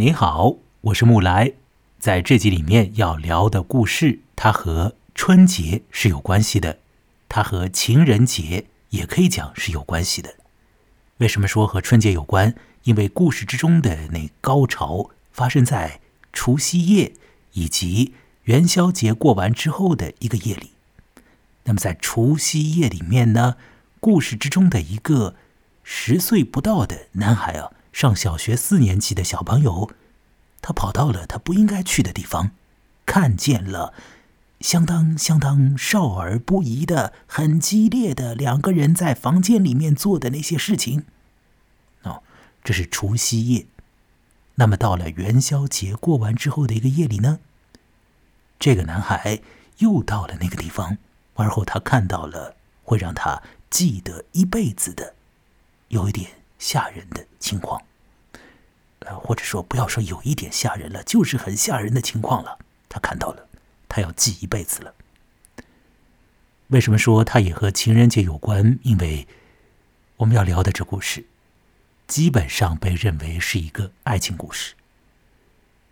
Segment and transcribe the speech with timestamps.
[0.00, 1.54] 你好，我是木来。
[1.98, 6.78] 在这集里面要聊的故事，它和春节是有关系的，
[7.28, 10.36] 它和情人节也可以讲是有关系的。
[11.16, 12.54] 为什么说和春节有关？
[12.84, 15.98] 因为故事之中的那高潮发生在
[16.32, 17.14] 除夕夜
[17.54, 20.70] 以及元宵节过完之后的一个夜里。
[21.64, 23.56] 那么在除夕夜里面呢，
[23.98, 25.34] 故事之中的一个
[25.82, 27.72] 十岁不到的男孩啊。
[27.98, 29.90] 上小学四年级的小朋友，
[30.62, 32.52] 他跑到了他不应该去的地方，
[33.04, 33.92] 看见了
[34.60, 41.06] 相当相当少儿不宜的、很激烈的两个人在房间里面做的那些事情。
[42.04, 42.22] 哦，
[42.62, 43.66] 这是除夕夜。
[44.54, 47.40] 那么到了元宵节过完之后的一个夜里呢，
[48.60, 49.40] 这个男孩
[49.78, 50.98] 又到了那个地方，
[51.34, 52.54] 而后他看到了
[52.84, 55.16] 会让他记得一辈子的，
[55.88, 57.82] 有一点吓人的情况。
[59.16, 62.58] 或者说，不要说有一点吓人了，就是很吓人的情况了。
[62.88, 63.48] 他看到了，
[63.88, 64.94] 他要记一辈子了。
[66.68, 68.78] 为什么说他也和情人节有关？
[68.82, 69.26] 因为
[70.16, 71.26] 我们要聊的这故事，
[72.06, 74.74] 基本上被认为是一个爱情故事。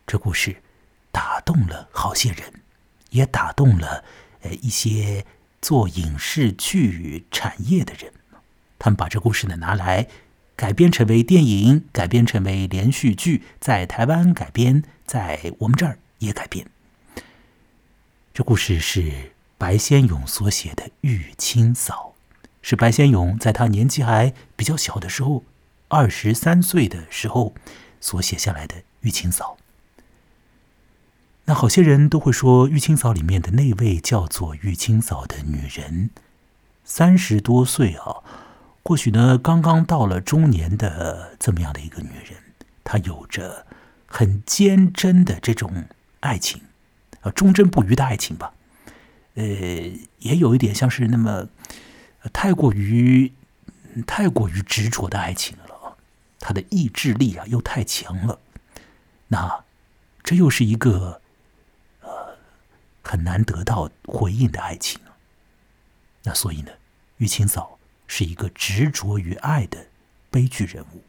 [0.07, 0.63] 这故事
[1.11, 2.53] 打动了好些人，
[3.11, 4.05] 也打动了
[4.43, 5.25] 呃一些
[5.63, 8.13] 做影视剧产业的人。
[8.79, 10.07] 他们把这故事呢拿来。
[10.57, 16.67] 改编成为电影，改编成为连续剧，在台湾改编，在我们这儿也改编。
[18.33, 22.15] 这故事是白先勇所写的《玉清嫂》，
[22.63, 25.45] 是白先勇在他年纪还比较小的时候，
[25.89, 27.55] 二十三岁的时候
[28.01, 29.59] 所写下来的《玉清嫂》。
[31.45, 36.09] 那好些人都会说，《玉清嫂》里面的那位叫做玉清嫂的女人，
[36.83, 38.25] 三十多岁啊。
[38.87, 42.41] 或许呢，刚刚到了中年的这么样的一个女人，
[42.85, 43.67] 她有着
[44.07, 45.87] 很坚贞的这种
[46.21, 46.63] 爱情，
[47.23, 48.55] 啊，忠贞不渝的爱情吧。
[49.35, 49.45] 呃，
[50.21, 51.49] 也有一点像是那么
[52.33, 53.33] 太过于
[54.07, 55.97] 太过于执着的爱情了。
[56.39, 58.39] 她的意志力啊，又太强了。
[59.27, 59.65] 那
[60.23, 61.21] 这又是一个
[62.03, 62.37] 呃
[63.03, 65.01] 很难得到回应的爱情
[66.23, 66.71] 那所以呢，
[67.17, 67.76] 玉清嫂。
[68.07, 69.87] 是一个执着于爱的
[70.31, 71.03] 悲剧人物，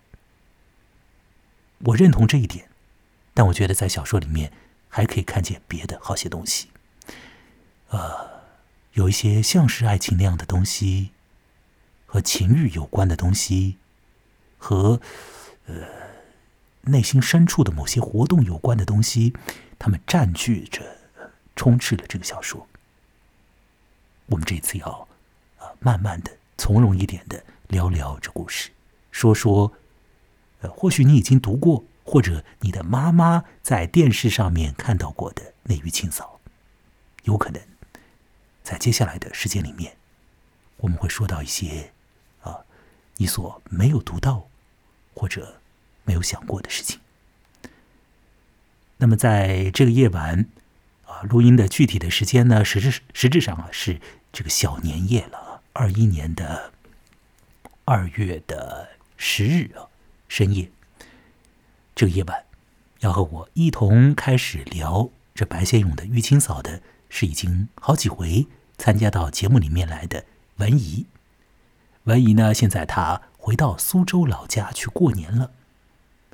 [1.79, 2.69] 我认同这一点，
[3.33, 4.51] 但我觉得在小说里面
[4.89, 6.69] 还可以看见别的好些东西，
[7.89, 8.41] 呃，
[8.93, 11.11] 有一些像是爱情那样的东西，
[12.05, 13.77] 和情欲有关的东西，
[14.57, 14.99] 和
[15.65, 15.75] 呃
[16.81, 19.33] 内心深处的某些活动有关的东西，
[19.77, 20.81] 他们占据着、
[21.55, 22.67] 充斥了这个小说。
[24.27, 25.07] 我们这次要
[25.59, 26.31] 啊，慢慢的。
[26.57, 28.72] 从容一点的聊聊这故事，
[29.12, 29.73] 说说，
[30.62, 36.40] 呃，或许你已经读过，或者你的妈妈在电视上面看到过的《那玉清嫂》，
[37.23, 37.62] 有可能
[38.63, 39.97] 在接下来的时间里面，
[40.78, 41.91] 我们会说到一些
[42.41, 42.59] 啊，
[43.18, 44.50] 你所没有读到
[45.13, 45.62] 或者
[46.06, 47.00] 没有想过的事情。
[48.97, 50.47] 那么在这个夜晚
[51.06, 54.01] 啊，录音的具体的时间呢，实质实质上啊是
[54.34, 55.46] 这个小年夜了。
[55.79, 56.71] 二一年的
[57.85, 59.85] 二月的十日啊，
[60.27, 60.71] 深夜，
[61.93, 62.45] 这个夜晚，
[63.01, 68.47] 要和我一同开始聊这白先勇的《玉清嫂》的，是已经好几回
[68.79, 71.05] 参加到节目里面来的文怡。
[72.05, 75.51] 文怡呢，现在她回到苏州老家去过年了。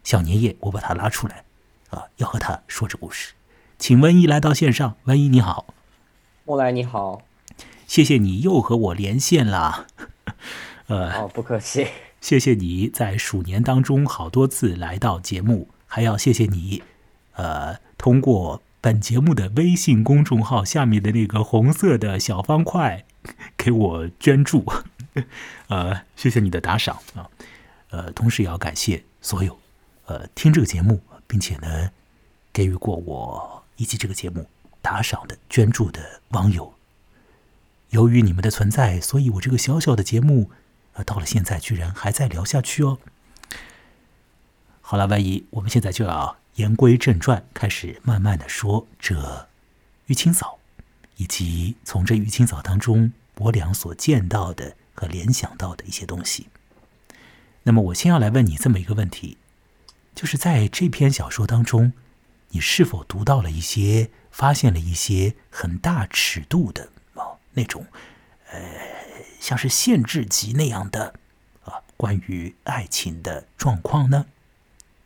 [0.05, 1.43] 小年夜，我把她拉出来，
[1.89, 3.33] 啊，要和她说这故事。
[3.77, 5.73] 请文怡来到线上，文怡你好，
[6.45, 7.23] 莫来你好。
[7.93, 9.85] 谢谢你又和我连线了，
[10.89, 11.85] 呃，哦，不客气。
[12.19, 16.81] 谢谢你在鼠年当中好多次来到节目，还要谢谢你，
[17.33, 23.05] 呃，通过本节目的微信公众号下面的那个红色的小方块
[23.55, 24.65] 给我捐助，
[25.69, 27.29] 呃，谢谢你的打赏啊，
[27.91, 29.59] 呃，同时也要感谢所有
[30.07, 31.91] 呃听这个节目并且呢
[32.51, 34.49] 给予过我以及这个节目
[34.81, 36.73] 打赏的捐助的网友。
[37.93, 40.49] 由于你们的存在，所以我这个小小的节目，
[40.93, 42.97] 呃，到了现在居然还在聊下去哦。
[44.81, 49.47] 好了，万一我们现在就要言归正传，开始慢慢的说这
[50.07, 50.57] 玉清嫂，
[51.17, 56.47] 以及从这玉清嫂当中我俩所见到的和联想到的一些东西。
[57.61, 59.37] 那么，我先要来问你这么一个问题，
[60.15, 61.93] 就是在这篇小说当中，
[62.49, 66.89] 你是否读到了一些、发现了一些很大尺度的？
[67.53, 67.85] 那种，
[68.51, 68.59] 呃，
[69.39, 71.13] 像是限制级那样的
[71.65, 74.25] 啊，关于爱情的状况呢？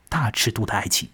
[0.10, 1.10] 大尺度的爱情，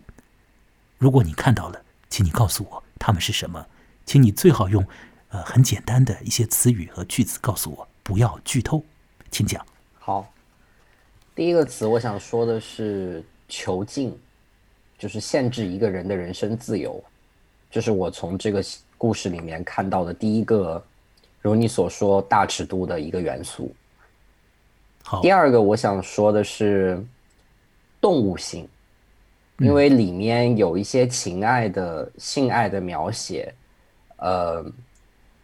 [0.98, 3.66] 如果你看到了，请你告诉我他们是什么，
[4.06, 4.86] 请你最好用
[5.30, 8.84] 呃很简单的一些词语和句子告诉我，不要剧透，
[9.32, 9.66] 请讲。
[9.98, 10.32] 好，
[11.34, 14.16] 第一个词我想说的是囚禁，
[14.98, 17.04] 就是限制一个人的人生自由，
[17.72, 18.64] 这是我从这个
[18.96, 20.86] 故事里面看到的第一个，
[21.44, 23.76] 如你所说大尺度的一个元素。
[25.04, 27.06] 好，第二个我想说的是
[28.00, 28.66] 动物性，
[29.58, 33.54] 因为里面有一些情爱的性爱的描写，
[34.16, 34.66] 呃，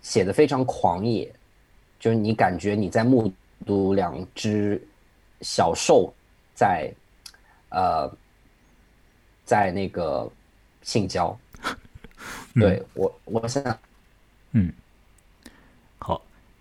[0.01, 1.30] 写的非常狂野，
[2.00, 3.30] 就是你感觉你在目
[3.66, 4.81] 睹两只
[5.42, 6.13] 小兽
[6.56, 6.90] 在
[7.72, 8.10] 呃
[9.44, 10.31] 在那个
[10.81, 11.38] 性交，
[12.56, 13.62] 对我我想
[14.54, 14.72] 嗯。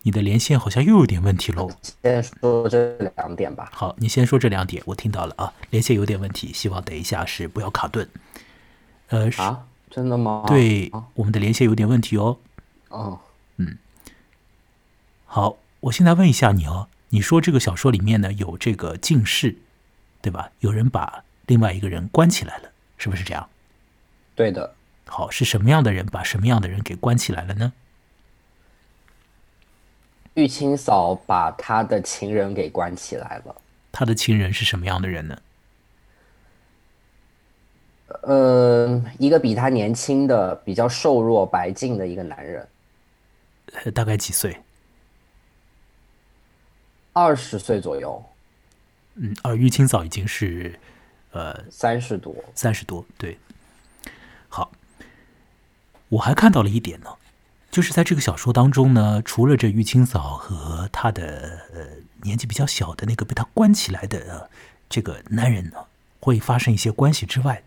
[0.02, 1.70] 你的连线好像又有点问题喽。
[2.02, 3.68] 先说这两点吧。
[3.72, 5.52] 好，你先说这两点，我听到了啊。
[5.70, 8.08] 连线有点问题，希望等一下是不要卡顿。
[9.08, 10.44] 呃，啊，真的吗？
[10.46, 12.38] 对，我们的连线有点问题哦。
[12.88, 13.20] 哦，
[13.56, 13.76] 嗯。
[15.26, 19.56] 好，我现在问一下你哦，你说这个小说里面呢有这个近视，
[20.22, 20.50] 对吧？
[20.60, 23.48] 有人把另外一个人关起来了，是不是这样？
[24.34, 24.74] 对的。
[25.06, 27.72] 好，是什么样的人把什么样的人给关起来了呢？
[30.38, 33.56] 玉清嫂把他的情人给关起来了。
[33.90, 35.36] 他的情人是什么样的人呢？
[38.22, 42.68] 呃，一个比他年轻的、比较瘦弱、白净的一个男人。
[43.92, 44.56] 大概几岁？
[47.12, 48.24] 二十岁左右。
[49.16, 50.78] 嗯，而玉清嫂已经是
[51.32, 53.04] 呃三十多，三十多。
[53.18, 53.36] 对。
[54.48, 54.70] 好，
[56.08, 57.10] 我还看到了一点呢。
[57.70, 61.80] 就是在这个小说当中呢，除了这玉清嫂和她的呃
[62.22, 64.48] 年纪比较小的那个被她关起来的
[64.88, 65.84] 这个男人呢，
[66.18, 67.62] 会发生一些关系之外，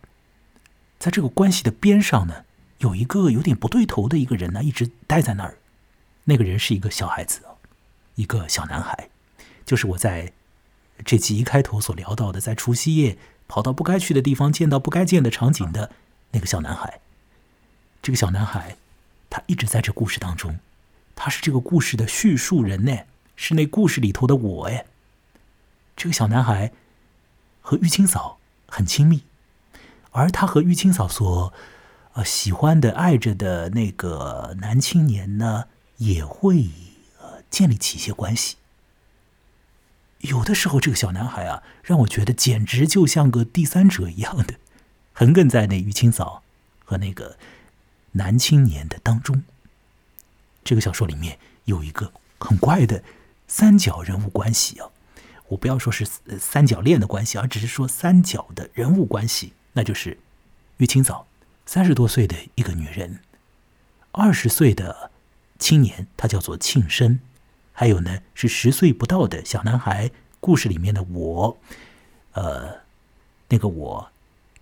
[0.98, 2.46] 在这个关系的边上呢，
[2.80, 5.56] 有一个有点不对头的一个人呢，一直待在那儿。
[6.26, 7.42] 那个人是一个小孩子，
[8.16, 9.10] 一个小男孩，
[9.66, 10.34] 就是我在
[11.06, 13.18] 这集一开头所聊到的，在除夕夜
[13.48, 15.92] 跑到不该去的地方，见到不该见的场景的
[16.32, 17.00] 那个小男孩。
[18.02, 18.78] 这个小男孩。
[19.32, 20.60] 他一直在这故事当中，
[21.16, 23.06] 他是这个故事的叙述人呢，
[23.38, 24.86] 是那故事里头的我哎。
[25.96, 26.74] 这个小男孩
[27.62, 29.24] 和玉清嫂很亲密，
[30.12, 31.54] 而他和玉清嫂所
[32.14, 36.68] 呃喜欢的、爱着的那个男青年呢，也会
[37.22, 38.58] 呃建立起一些关系。
[40.20, 44.56] 有的时候，这个小男孩啊，让我觉得简直就像个第三者一样的，
[45.14, 46.44] 横亘在那玉清嫂
[46.84, 47.38] 和那个。
[48.14, 49.44] 男青年的当中，
[50.64, 53.04] 这个小说里面有一个很怪的
[53.48, 54.90] 三角人物关系啊！
[55.50, 56.06] 我不要说是
[56.40, 60.18] 三角恋的关系，而只是说三角的人物关系，那就是
[60.78, 61.28] 玉清早
[61.66, 63.20] 三十多岁的一个女人，
[64.12, 65.12] 二十岁的
[65.60, 67.20] 青年，他叫做庆生，
[67.74, 70.12] 还有呢是十岁不到的小男孩。
[70.40, 71.58] 故事里面的我，
[72.32, 72.80] 呃，
[73.50, 74.12] 那个我，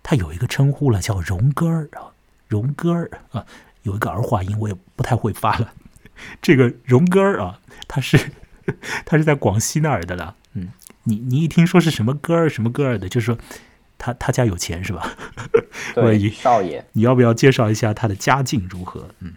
[0.02, 2.12] 他有一个称呼了，叫荣哥儿啊。
[2.50, 3.46] 荣哥儿啊，
[3.84, 5.72] 有一个儿化音，我也不太会发了。
[6.42, 8.18] 这个荣哥儿啊，他是
[9.06, 10.34] 他是在广西那儿的了。
[10.54, 10.68] 嗯，
[11.04, 13.38] 你你一听说是什么哥儿什么哥儿的，就是说
[13.96, 15.16] 他他家有钱是吧？
[15.94, 19.08] 对，少爷，你要不要介绍一下他的家境如何？
[19.20, 19.32] 嗯，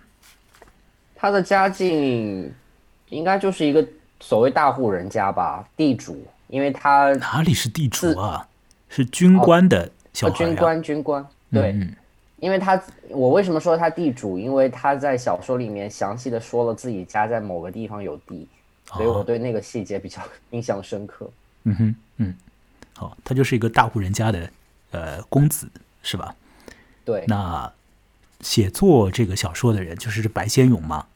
[1.16, 2.52] 他的家境
[3.10, 3.88] 应该就是一个
[4.20, 8.48] 所谓大户人家吧，地主，因为他哪里是地主啊？
[8.90, 11.88] 是军官的小孩军官，军官，对。
[12.44, 14.38] 因为他，我为什么说他地主？
[14.38, 18.46] 因为他在小说里面详细的说了自己家在某个地方有地，
[18.86, 20.22] 所以我对那个细节比较
[20.52, 21.32] 印象深刻。
[21.64, 22.36] 嗯哼，嗯，
[22.98, 24.50] 好，他就是一个大户人家的
[24.92, 25.70] 呃公子，
[26.02, 26.36] 是吧？
[27.06, 27.24] 对。
[27.28, 27.72] 那
[28.42, 31.08] 写作这个小说的人就是白先勇嘛？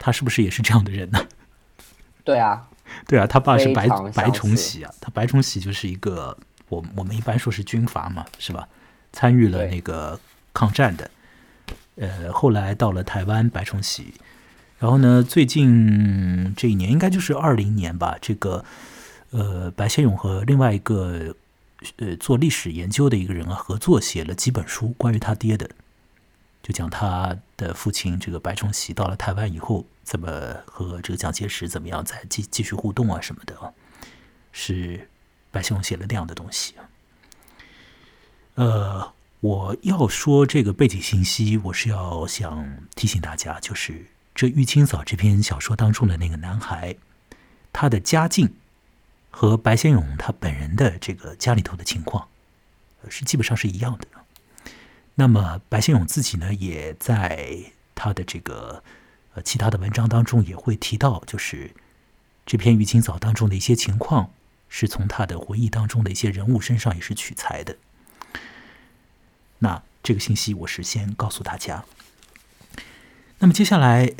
[0.00, 1.24] 他是不是也是这样的人呢？
[2.24, 2.68] 对啊，
[3.06, 6.36] 对啊，他爸是白白崇禧啊，他白崇禧就是一个
[6.68, 8.68] 我我们一般说是军阀嘛，是吧？
[9.12, 10.18] 参与了那个。
[10.54, 11.10] 抗战的，
[11.96, 14.14] 呃，后来到了台湾，白崇禧，
[14.78, 18.64] 然后呢，最近这一年应该就是二零年吧，这个，
[19.30, 21.34] 呃，白先勇和另外一个，
[21.96, 25.70] 呃，做历史研究的一个人啊，合作写了几本书，关于他爹的，
[26.62, 33.72] 就讲他的父亲这个白崇禧到了台湾以后，怎么和这个蒋介石怎么样再继继续互动啊什么的啊，
[34.52, 35.08] 是
[35.50, 36.74] 白先勇写了那样的东西，
[38.54, 39.12] 呃。
[39.40, 46.96] 我要说这个背景信息，我是要想提醒大家，就是这玉清嫂这篇小说当中的那个男孩，
[47.72, 48.54] 他的家境
[49.30, 52.26] 和白先勇他本人的这个家里头的情况，
[53.08, 54.08] 是基本上是一样的。
[55.14, 57.56] 那么白先勇自己呢，也在
[57.94, 58.82] 他的这个
[59.34, 61.70] 呃其他的文章当中也会提到，就是
[62.44, 64.32] 这篇《玉清嫂》当中的一些情况，
[64.68, 67.76] 是从他的回忆当中的一些人物身上也是取材的。
[69.58, 71.84] 那这个信息我是先告诉大家。
[73.38, 74.12] 那么接下来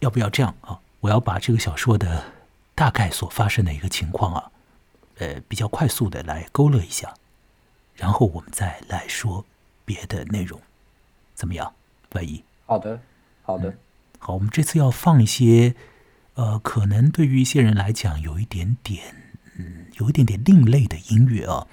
[0.00, 0.80] 要不要这样啊？
[1.00, 2.32] 我要把这个小说的
[2.74, 4.50] 大概所发生的一个情况啊，
[5.18, 7.14] 呃，比较快速的来勾勒一下，
[7.94, 9.44] 然后我们再来说。
[9.82, 10.60] 别的内容
[11.34, 11.74] 怎么样？
[12.12, 13.00] 万一好的，
[13.42, 13.74] 好的，
[14.20, 14.34] 好。
[14.34, 15.74] 我们这次要放一些，
[16.34, 19.16] 呃，可能对于一些人来讲有一点点，
[19.56, 21.66] 嗯，有一点点另类的音乐啊，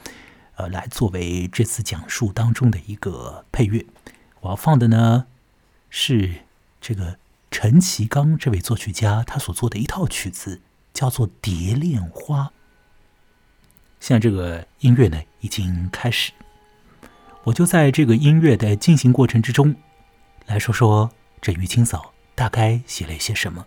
[0.57, 3.85] 呃，来作为这次讲述当中的一个配乐。
[4.41, 5.27] 我要放的呢
[5.89, 6.45] 是
[6.81, 7.19] 这个
[7.51, 10.61] 陈其刚这位作曲家他所做的一套曲子，
[10.93, 12.45] 叫做《蝶恋花》。
[13.99, 16.31] 现在这个音乐呢已经开始。
[17.43, 19.75] 我就在这个音乐的进行过程之中，
[20.47, 23.65] 来说说这于清嫂大概写了一些什么。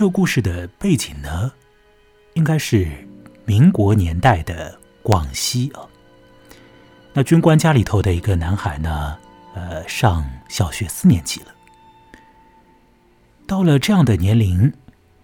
[0.00, 1.52] 这个故事的背景呢，
[2.32, 2.88] 应该是
[3.44, 5.84] 民国年代的广西啊。
[7.12, 9.18] 那军官家里头的一个男孩呢。
[9.54, 11.48] 呃，上小学四年级了。
[13.46, 14.72] 到了这样的年龄，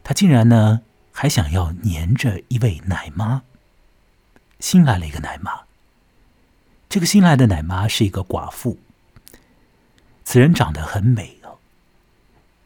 [0.04, 3.44] 他竟然呢还想要黏着一位奶妈。
[4.60, 5.52] 新来了一个奶妈，
[6.90, 8.78] 这个新来的奶妈是一个寡妇。
[10.22, 11.56] 此人长得很美哦，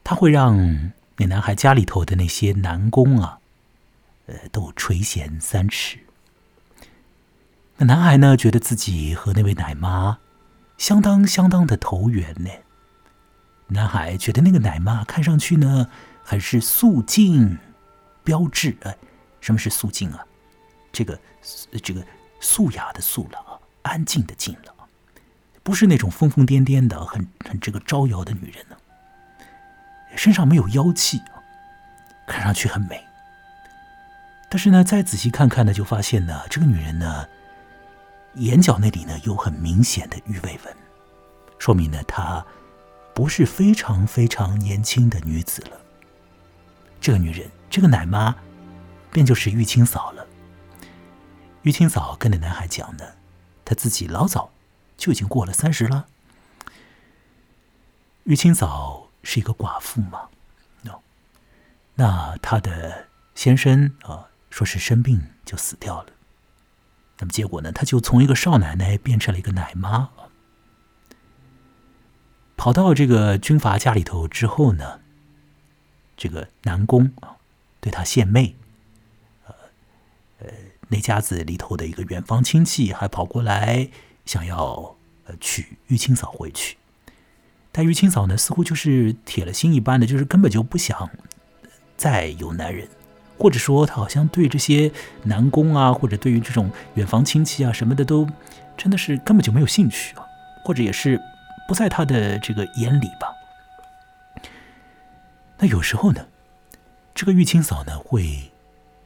[0.02, 0.90] 他会让
[1.20, 3.40] 那男孩家里头的那些男工啊，
[4.24, 5.98] 呃，都垂涎三尺。
[7.76, 10.18] 那男孩呢，觉得自己和那位奶妈。
[10.78, 12.48] 相当相当的投缘呢。
[13.66, 15.90] 男孩觉得那个奶妈看上去呢，
[16.24, 17.58] 很是素净
[18.24, 18.74] 标致。
[18.80, 18.96] 哎，
[19.42, 20.24] 什么是素净啊？
[20.90, 21.20] 这个
[21.82, 22.02] 这个
[22.40, 24.74] 素雅的素了啊，安静的静了，
[25.62, 28.76] 不是那种疯疯癫癫的、很很这个招摇的女人呢。
[30.16, 31.22] 身上没有妖气，
[32.26, 33.04] 看上去很美。
[34.48, 37.26] 但是呢，再仔细看看呢，就发现呢，这个女人呢。
[38.34, 40.76] 眼角那里呢有很明显的鱼尾纹，
[41.58, 42.46] 说明呢她
[43.12, 45.76] 不是非常非常年轻的女子了。
[47.00, 48.36] 这个女人，这个奶妈，
[49.10, 50.24] 便就是玉清嫂了。
[51.62, 53.04] 玉清嫂跟那男孩讲呢，
[53.64, 54.52] 她自己老早
[54.96, 56.06] 就已经过了三十了。
[58.22, 60.28] 玉清嫂是一个寡妇嘛，
[60.82, 61.00] 那
[61.94, 66.12] 那她的先生啊，说是生病就死掉了。
[67.18, 67.70] 那么结果呢？
[67.70, 70.10] 她就从一个少奶奶变成了一个奶妈，
[72.56, 75.00] 跑到这个军阀家里头之后呢，
[76.16, 77.36] 这个南宫啊
[77.80, 78.56] 对他献媚，
[79.46, 79.54] 呃
[80.40, 80.48] 呃，
[80.88, 83.90] 那家子里头的一个远方亲戚还跑过来
[84.24, 86.76] 想要呃娶玉清嫂回去，
[87.72, 91.08] 但玉清嫂呢似乎就是铁了心一般的，就是根本就不想
[91.96, 92.88] 再有男人。
[93.38, 98.28] 或者说，她好像对这些南宫啊，或者对于这种远房亲戚啊什么的，都
[98.76, 100.26] 真的是根本就没有兴趣啊，
[100.62, 101.18] 或者也是
[101.66, 103.32] 不在他的这个眼里吧。
[105.56, 106.26] 那有时候呢，
[107.14, 108.52] 这个玉清嫂呢会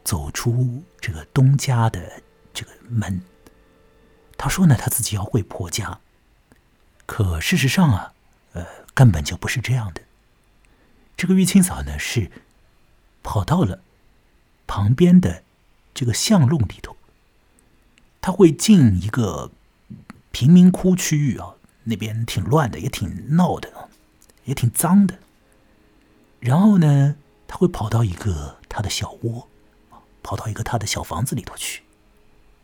[0.02, 2.00] 走出这个东家的
[2.52, 3.22] 这个门，
[4.36, 6.00] 她说呢，她自己要回婆家，
[7.06, 8.13] 可事实上啊，
[8.94, 10.00] 根本就不是这样的。
[11.16, 12.30] 这个玉清嫂呢是
[13.22, 13.80] 跑到了。
[14.66, 15.42] 旁边的
[15.92, 16.96] 这个巷弄里头，
[18.22, 19.50] 他会进一个
[20.32, 23.90] 贫民窟区域啊，那边挺乱的，也挺闹的，
[24.44, 25.18] 也挺脏的。
[26.40, 29.46] 然后呢，他会跑到一个他的小窝，
[30.22, 31.82] 跑到一个他的小房子里头去。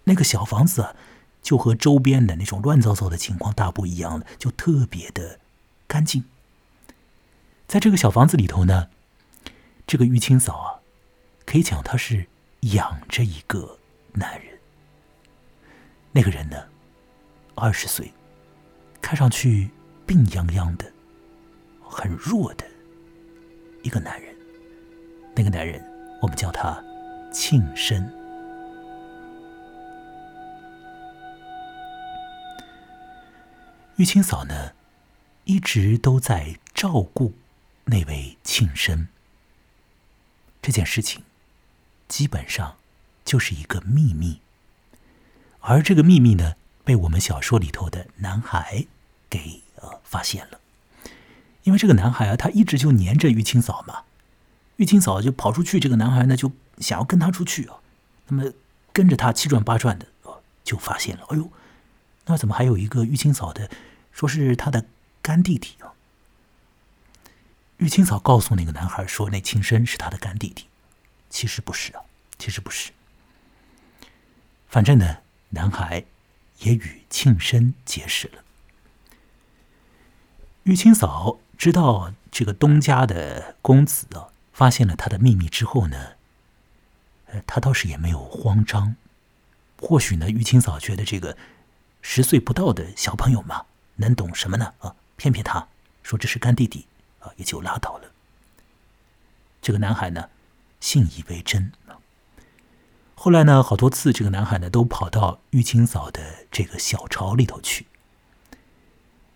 [0.05, 0.97] 那个小房子啊，
[1.43, 5.39] 就和周边的那种乱糟糟的情况大不一样了，就特别的
[5.91, 6.23] 干净。
[7.67, 8.91] 在这个小房子里头呢，
[9.89, 10.79] 这个玉清嫂啊。
[11.45, 12.25] 可以讲，她是
[12.61, 13.77] 养着一个
[14.13, 14.57] 男人。
[16.13, 16.69] 那个人呢，
[17.57, 18.13] 二十岁，
[19.03, 19.69] 看上去
[20.07, 20.93] 病殃殃的，
[21.83, 22.65] 很弱的
[23.83, 24.33] 一个男人。
[25.35, 25.85] 那个男人，
[26.23, 26.81] 我们叫他
[27.33, 28.09] 庆生。
[33.97, 34.73] 玉清嫂呢，
[35.51, 37.35] 一直都在照顾
[37.87, 39.09] 那位庆生。
[40.63, 41.23] 这件事情。
[42.07, 42.77] 基本上
[43.25, 44.41] 就是一个秘密，
[45.61, 48.87] 而这个秘密呢，被我们小说里头的男孩
[49.29, 50.59] 给呃发现了。
[51.63, 54.03] 因为这个男孩啊，他一直就黏着玉清嫂嘛，
[54.75, 57.77] 玉清嫂就跑出去，这个男孩呢就想要跟他出去啊，
[58.27, 58.53] 那么
[58.93, 60.09] 跟着他七转八转的，
[60.65, 61.49] 就发现了，哎呦，
[62.27, 63.71] 那怎么还有一个玉清嫂的，
[64.11, 64.85] 说是他的
[65.23, 65.93] 干弟弟啊？
[67.79, 70.67] 玉清嫂告诉那个男孩说，那庆生是他的干弟弟，
[71.31, 72.03] 其实不是啊，
[72.39, 72.93] 其实不是。
[74.69, 75.19] 反正呢，
[75.51, 76.05] 男孩
[76.59, 78.45] 也与庆生结识了。
[80.65, 86.13] 玉清嫂知道这个东家的公子啊，发现了他的秘密之后呢，
[87.27, 88.95] 呃，他倒是也没有慌张。
[89.79, 91.37] 或许呢，玉清嫂觉得这个
[92.03, 93.65] 十岁不到的小朋友嘛，
[93.97, 94.75] 能懂什么呢？
[94.81, 95.69] 啊，骗骗他
[96.03, 96.87] 说这是干弟弟
[97.19, 98.11] 啊，也就拉倒了。
[99.61, 100.31] 这个男孩呢，
[100.81, 101.71] 信以为真。
[103.15, 107.87] 后来呢，好多次这个男孩呢，都跑到玉清嫂的这个小巢里头去。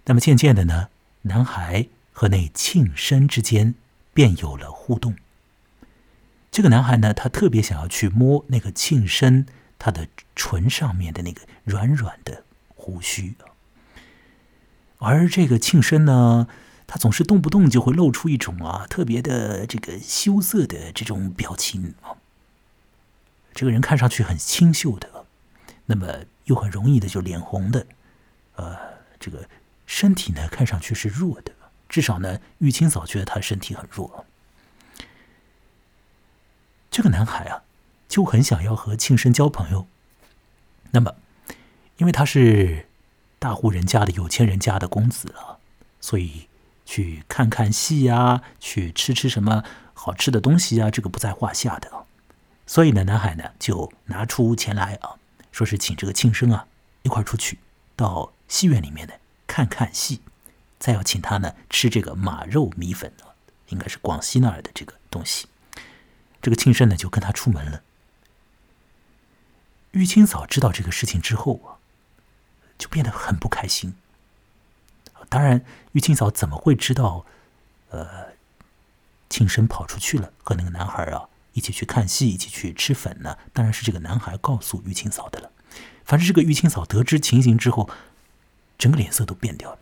[0.06, 0.88] 那么渐渐的呢。
[1.26, 3.74] 男孩和那庆生之间
[4.12, 5.16] 便有了互动。
[6.50, 9.46] 这个男孩呢，他特别想要去摸那个庆生
[9.78, 13.53] 他的唇上面的那个软软的胡须啊，
[15.04, 16.48] 而这个庆生呢，
[16.86, 22.16] 他总是动不动就会露出一种啊特别的这个羞涩的这种表情啊。
[23.52, 25.26] 这个人看上去很清秀的，
[25.86, 27.86] 那么又很容易的就脸红的，
[28.56, 28.76] 呃，
[29.20, 29.48] 这个。
[29.86, 31.52] 身体呢，看上去是弱的，
[31.90, 34.24] 至少呢，玉清嫂觉得他身体很弱。
[36.90, 37.64] 这个男孩啊，
[38.08, 39.86] 就很想要和庆生交朋友。
[40.92, 41.16] 那么，
[41.98, 42.86] 因为他是
[43.44, 45.60] 大户人家的有钱人家的公子啊，
[46.00, 46.48] 所以
[46.86, 52.06] 去看看戏啊，去吃吃什么好吃的东西啊，这个不在话下的。
[52.66, 55.16] 所以呢，男孩呢就拿出钱来啊，
[55.52, 56.66] 说是请这个庆生啊
[57.02, 57.58] 一块出去
[57.94, 59.12] 到戏院里面呢。
[59.46, 60.22] 看看戏，
[60.78, 63.36] 再要请他呢吃这个马肉米粉啊，
[63.68, 65.48] 应该是广西那儿的这个东西。
[66.40, 67.82] 这个庆生呢就跟他出门了。
[69.90, 71.73] 玉清嫂知道这个事情之后啊，
[72.78, 73.94] 就变得很不开心。
[75.28, 77.24] 当然，玉清嫂怎么会知道，
[77.90, 78.28] 呃，
[79.28, 83.38] 庆生跑出去了，和那个男孩啊一起去看戏，一起去吃粉呢？
[83.52, 85.50] 当然是这个男孩告诉玉清嫂的了。
[86.04, 87.88] 反正这个玉清嫂得知情形之后。
[88.76, 89.78] 整个脸色都变掉了，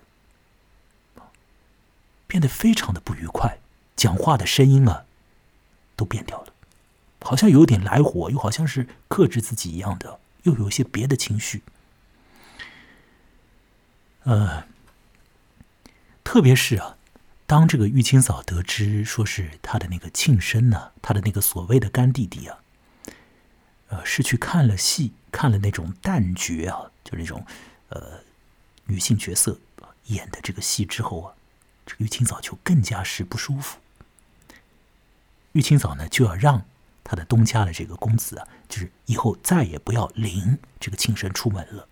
[2.27, 3.59] 变得非常的不愉快，
[3.97, 5.07] 讲话的声音啊，
[5.97, 6.53] 都变掉了，
[7.23, 11.63] 好像有点来火，又好像是克制自己一样的，又有一些别的情绪。
[14.25, 14.65] 呃，
[16.23, 16.97] 特别是啊，
[17.47, 22.59] 当这个玉清嫂得知说是她的那个庆生呢，她的那个所谓的干弟弟啊，
[23.89, 27.45] 呃，是去看了戏，看了那种旦角啊，就那种
[27.89, 28.21] 呃。
[28.87, 29.59] 女性角色
[30.07, 31.35] 演的这个戏之后啊，
[31.87, 33.79] 这个玉清嫂就更加是不舒服。
[35.53, 36.65] 玉清嫂呢就要让
[37.05, 41.89] 她的东家的这个公子啊，就是以后再也不要领这个庆生出门了。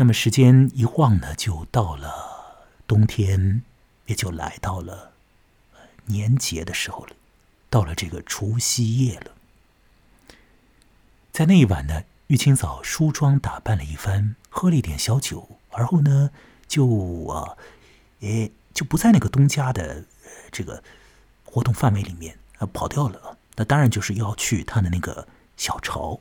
[0.00, 3.62] 那么时间一晃呢，就到了冬天，
[4.06, 5.12] 也就来到了
[6.06, 7.12] 年节的时候了，
[7.68, 9.32] 到了这个除夕夜了。
[11.30, 12.02] 在那一晚呢。
[12.28, 16.30] 玉清嫂梳妆打扮了一番，喝了一点小酒，而后呢，
[16.68, 17.58] 就啊，
[18.20, 20.04] 诶，就不在那个东家的
[20.52, 20.80] 这个
[21.44, 23.36] 活动范围里面啊，跑掉了。
[23.56, 26.20] 那当然就是要去他的那个小巢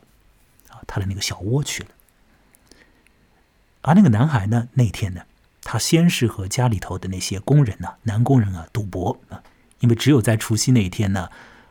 [0.70, 1.90] 啊，他的那个小窝去了。
[3.82, 5.22] 而那个男孩呢，那天呢，
[5.64, 9.42] 他先是和家里头的那些工人呢，男工人啊赌博啊，
[9.80, 11.30] 因为只有在除夕那一天呢，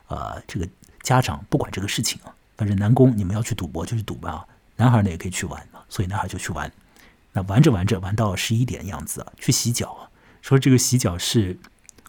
[0.08, 0.68] 呃，这个
[1.02, 2.34] 家长不管这个事情啊。
[2.56, 4.44] 反正男工，你们要去赌博就去赌吧。
[4.76, 6.72] 男孩呢也可以去玩嘛，所以男孩就去玩。
[7.32, 10.10] 那玩着玩着，玩到十一点样子啊，去洗脚啊。
[10.42, 11.56] 说这个洗脚是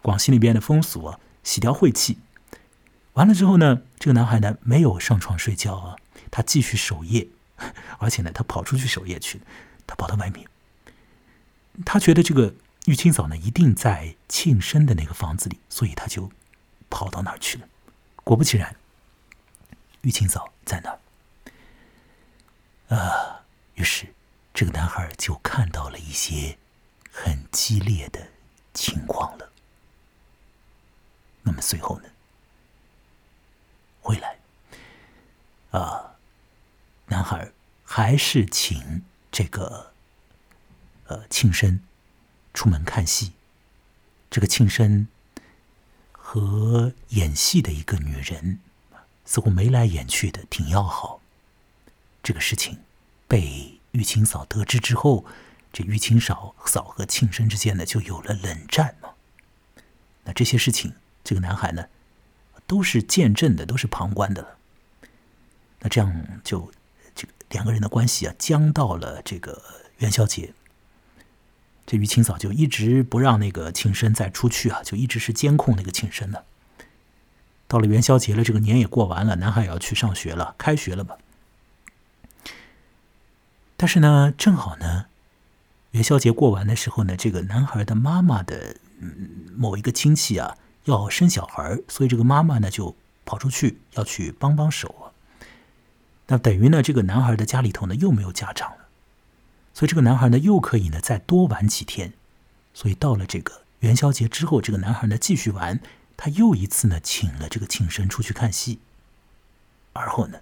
[0.02, 2.18] 广西那边的风俗啊，洗掉晦气。
[3.14, 5.96] 完了之后呢，这个男孩呢没有上床睡觉啊，
[6.32, 7.28] 他继续守夜，
[8.00, 9.42] 而且呢他跑出去守夜去，
[9.89, 10.47] 他跑到外面。
[11.84, 12.54] 他觉得这个
[12.86, 16.32] 玉清嫂呢一定在庆生的那个房子里，所以他就
[16.89, 17.67] 跑到那儿去了。
[18.23, 18.75] 果不其然。
[20.04, 20.97] 玉清嫂在那
[22.88, 24.13] 儿，啊，于是
[24.54, 26.58] 这个男孩就看到了一些
[27.12, 28.30] 很激烈的
[28.73, 29.52] 情况了。
[31.41, 32.08] 那么随后呢？
[34.02, 34.39] 回来，
[35.71, 36.15] 啊，
[37.08, 37.52] 男孩
[37.84, 39.92] 还是请这个
[41.06, 41.80] 呃庆生
[42.54, 43.34] 出门看戏。
[44.30, 45.08] 这个庆生
[46.12, 48.60] 和演戏的一个女人。
[49.26, 51.22] 似乎眉来眼去的，挺要好。
[52.24, 52.80] 这个事情
[53.28, 55.24] 被玉清嫂得知之后，
[55.72, 59.10] 这玉清嫂嫂和庆生之间呢就有了冷战嘛。
[60.24, 61.89] 那这些事情，这个男孩呢
[62.65, 64.58] 都是见证的，都是旁观的了。
[65.82, 66.72] 那这样就
[67.50, 69.62] 两个人的关系啊僵到了这个
[69.98, 70.54] 元宵节。
[71.86, 76.46] 这于清嫂就一直不让那个庆生再出去啊，就一直是监控那个庆生的。
[77.68, 81.16] 到了元宵节了，这个年也过完了，男孩也要去上学了，开学了嘛。
[83.76, 85.06] 但是呢，正好呢，
[85.92, 88.76] 元宵节过完的时候呢，这个男孩的妈妈的
[89.56, 95.09] 某一个亲戚啊要生小孩，所以这个妈妈呢就跑出去要去帮帮手啊。
[96.32, 98.88] 那等于呢，这个男孩的家里头呢又没有家长了。
[99.74, 102.13] 所以这个男孩呢，又可以呢再多玩几天。
[102.74, 105.80] 所以到了这个元宵节之后，这个男孩呢继续玩，
[106.15, 108.80] 他又一次呢请了这个庆生出去看戏。
[109.94, 110.39] 而后呢，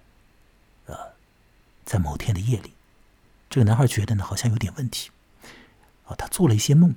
[0.86, 0.94] 呃，
[1.84, 2.74] 在某天的夜里，
[3.48, 5.10] 这个男孩觉得呢好像有点问题，
[6.04, 6.94] 啊，他做了一些梦。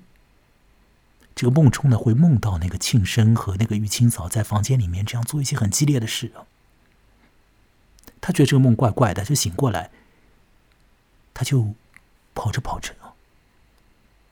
[1.33, 6.43] 这个梦中呢会梦到那个庆生和那个玉清嫂在房间里面这样做一些很激烈的事啊。
[8.21, 9.91] 他觉得这个梦怪怪的，就醒过来，
[11.33, 11.73] 他就。
[12.33, 12.95] 跑着跑着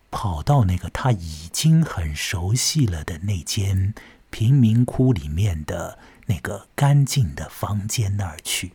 [0.10, 3.93] 跑到那个他已经很熟悉了的那间
[4.30, 8.71] 贫民窟里面的那个干净的房间那儿去。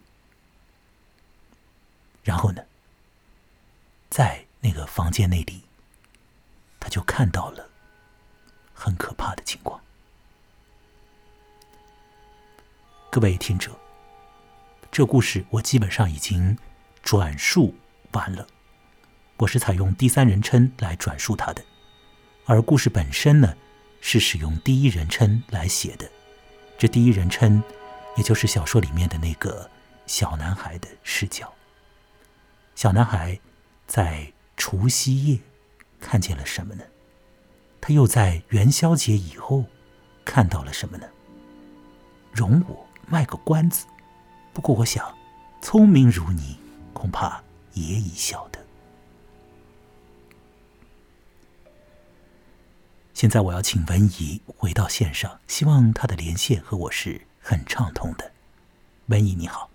[2.22, 2.62] 然后呢，
[4.10, 5.62] 在那个房间那里，
[6.78, 7.70] 他就看到了
[8.74, 9.80] 很可怕的情况。
[13.10, 13.74] 各位听者，
[14.94, 16.56] 这故事我基本上已经
[17.02, 17.74] 转述
[18.12, 18.46] 完了。
[19.38, 21.64] 我是采用第三人称来转述它的，
[22.44, 23.56] 而故事本身呢，
[24.00, 26.08] 是使用第一人称来写的。
[26.78, 27.60] 这第一人称，
[28.16, 29.68] 也就是小说里面的那个
[30.06, 31.52] 小男孩的视角。
[32.76, 33.36] 小男孩
[33.88, 35.40] 在除夕夜
[35.98, 36.84] 看见了什么呢？
[37.80, 39.64] 他又在元宵节以后
[40.24, 41.08] 看到了什么呢？
[42.32, 43.86] 容我卖个关子。
[44.54, 45.12] 不过我想，
[45.60, 46.56] 聪明如你，
[46.92, 48.64] 恐怕也已晓得。
[53.12, 58.30] 现在我要请文怡回到线上，希望她的连线和我是很畅通的。
[59.06, 59.68] 文怡你好，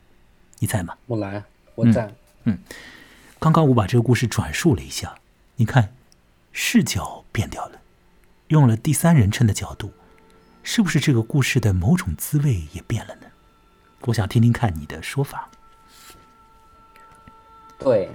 [0.60, 0.98] 你在吗？
[1.08, 1.44] 我来，
[1.76, 2.14] 我在。
[2.46, 2.58] 嗯，
[3.38, 5.20] 刚刚我把这个故事转述了一下，
[5.58, 5.94] 你看
[6.54, 7.82] 视角变掉了，
[8.48, 9.92] 用了第三人称的角度，
[10.64, 13.28] 是不是这个故事的某种滋味也变了呢？
[14.02, 15.50] 我想听听看你的说法。
[17.78, 18.10] 对，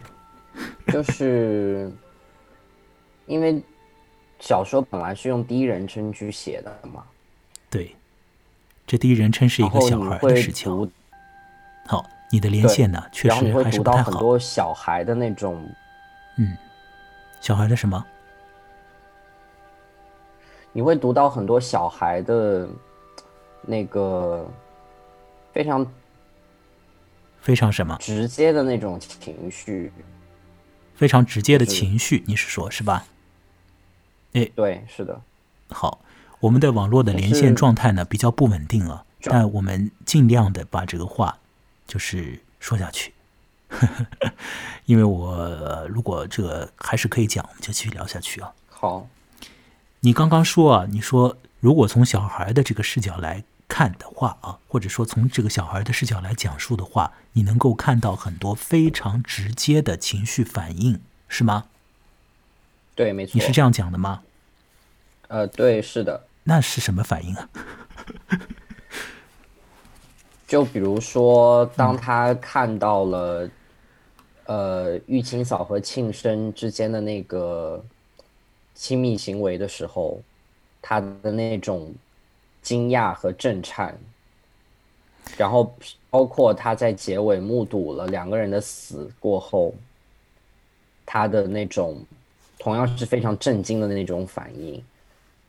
[0.89, 1.91] 就是
[3.27, 3.63] 因为。
[4.41, 7.03] 小说本来是用第一人称去写的嘛？
[7.71, 7.97] 对，
[8.87, 10.93] 这第一人称是一个小孩的事情。
[11.87, 14.11] 好，你的连线呢，确实还是不太好。
[14.11, 15.67] 很多小孩的那种，
[16.37, 16.55] 嗯，
[17.41, 18.05] 小孩的什么？
[20.73, 22.69] 你会读到很多小孩的，
[23.63, 24.47] 那个
[25.55, 25.87] 非常
[27.41, 29.93] 非常什么直接的那种情绪，
[30.97, 33.07] 非常直接的情绪，你是说，是吧？
[34.33, 35.21] 哎，对，是的。
[35.69, 36.01] 好，
[36.41, 41.39] 我们的网络的连线状态呢比较不稳定了，但我们尽量的把这个话
[41.87, 43.13] 就是说下去，
[44.87, 48.53] 因为我如果这个还是可以讲，我们就继续聊下去啊。
[48.69, 49.07] 好，
[50.01, 61.65] 你刚刚说啊，你说如果从小孩的这个视角来看的话啊，或者说从这个小孩的视角来讲述的话，你能够看到很多非常直接的情绪反应，是吗？
[62.95, 63.33] 对，没错。
[63.35, 64.23] 你是这样讲的吗？
[65.29, 66.27] 呃，对，是的。
[66.45, 67.49] 那是什么反应啊？
[70.47, 73.49] 就比如说，当他看到了，
[74.45, 77.83] 呃，玉清嫂和庆生之间的那个
[78.75, 80.23] 亲密行为的时候，
[80.83, 81.93] 他的那种
[82.65, 83.97] 惊讶和震颤，
[85.37, 85.73] 然后
[86.11, 89.73] 包括他在结尾目睹了两个人的死过后，
[91.07, 91.97] 他的那种。
[92.57, 94.83] 同样是非常震惊的那种反应。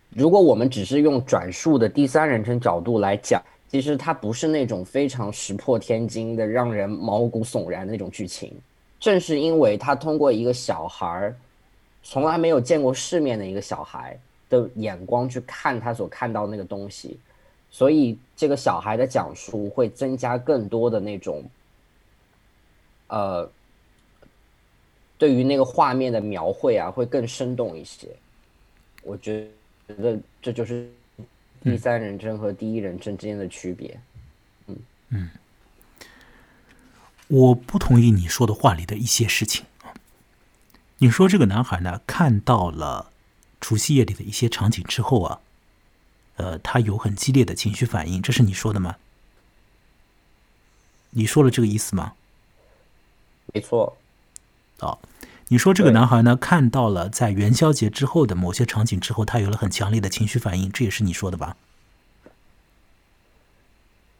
[0.09, 8.51] 如果我们只是用转述的第三人称角度来讲，其实它不是那种非常石破天惊的、让人毛骨悚然的那种剧情。
[8.99, 11.35] 正是因为他通过一个小孩儿，
[12.03, 17.19] 从来没有见过世面的一个小孩的眼光去看他所看到那个东西，
[17.69, 21.43] 所以这个小孩的讲述会增加更多的那种，
[23.07, 23.49] 呃。
[25.17, 28.09] 对于那个画面的描绘啊，会更生动一些。
[29.01, 29.47] 我觉
[29.87, 30.91] 得这就是
[31.63, 33.97] 第三人称和第一人称之间的区别。
[34.67, 34.75] 嗯
[35.11, 35.29] 嗯，
[37.29, 39.65] 我不同意你说的话里的一些事情。
[40.97, 43.09] 你说这个男孩呢，看到了
[43.65, 45.39] 除夕夜里的一些场景之后啊，
[46.35, 48.97] 呃，他有很激烈的情绪反应，这是你说的吗？
[51.09, 52.13] 你说了这个意思吗？
[53.51, 53.97] 没错。
[54.81, 54.99] 哦，
[55.47, 61.57] 你说这个男孩呢，看到了在元宵节之后的某些场景之后，他有了很强烈的情绪反应，这也是你说的吧？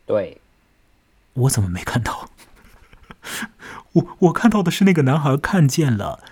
[0.07, 0.41] 对。
[1.33, 2.31] 我怎么没看到？
[3.93, 6.23] 我我看到的是那个男孩看见了，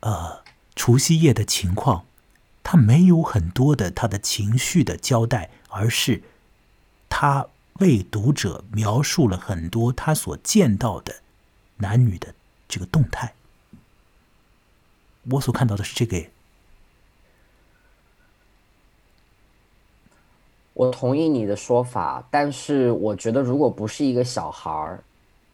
[0.00, 0.44] 呃，
[0.76, 2.04] 除夕夜的情况，
[2.70, 6.22] 他没有很多的他的情绪的交代，而是
[7.08, 7.46] 他
[7.80, 11.14] 为读者描述了很多他所见到的
[11.78, 12.34] 男女的
[12.68, 13.32] 这个动态。
[15.30, 16.22] 我所看到的是这个。
[20.74, 25.02] 我同意你的说法，但是我觉得如果不是一个小孩儿，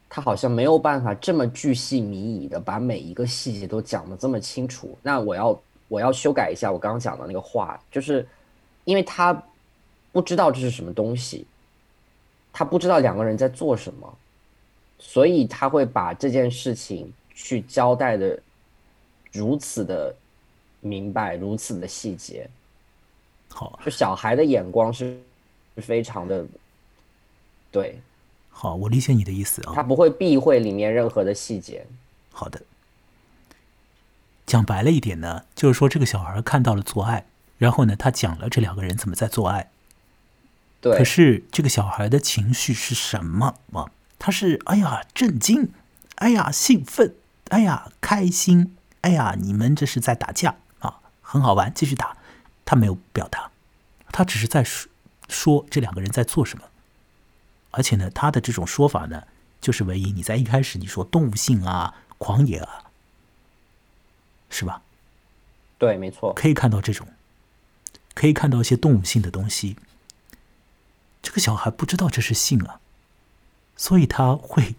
[0.09, 4.97] 他好像没有办法这么巨细靡遗的把每一个细节都讲的这么清楚。
[5.01, 8.27] 那我要我要修改一下我刚刚讲的那个话，就是
[8.83, 9.41] 因为他
[10.11, 11.45] 不知道这是什么东西，
[12.51, 14.17] 他不知道两个人在做什么，
[14.97, 18.39] 所以他会把这件事情去交代的
[19.31, 20.15] 如此的
[20.79, 22.49] 明白，如此的细节。
[23.49, 25.17] 好，就小孩的眼光是
[25.77, 26.45] 非常的
[27.71, 27.99] 对。
[28.49, 29.73] 好，我理解你的意思啊。
[29.75, 31.85] 他不会避讳里面任何的细节。
[32.31, 32.61] 好的。
[34.45, 37.25] 讲白了一点呢，就是说这个小孩看到了做爱，
[37.57, 39.69] 然后呢，他讲了这两个人怎么在做爱。
[40.81, 40.97] 对。
[40.97, 43.85] 可是这个小孩的情绪是什么啊？
[44.19, 45.71] 他是哎呀震惊，
[46.15, 47.15] 哎呀兴奋，
[47.49, 52.17] 哎呀开心，哎呀你们这是在打架啊，很好玩，继续打。
[52.63, 53.51] 他没有表达，
[54.11, 54.89] 他只是在说
[55.27, 56.65] 说这两个人在做什么，
[57.69, 59.23] 而且呢，他的这种说法呢，
[59.61, 62.84] 就是唯一你在一开始你说动物性啊、狂野啊，
[64.55, 64.81] 是吧？
[65.77, 67.05] 对，没错，可以看到这种，
[68.13, 69.75] 可以看到一些动物性的东西。
[71.21, 72.79] 这个小孩不知道这是性啊，
[73.75, 74.75] 所以他会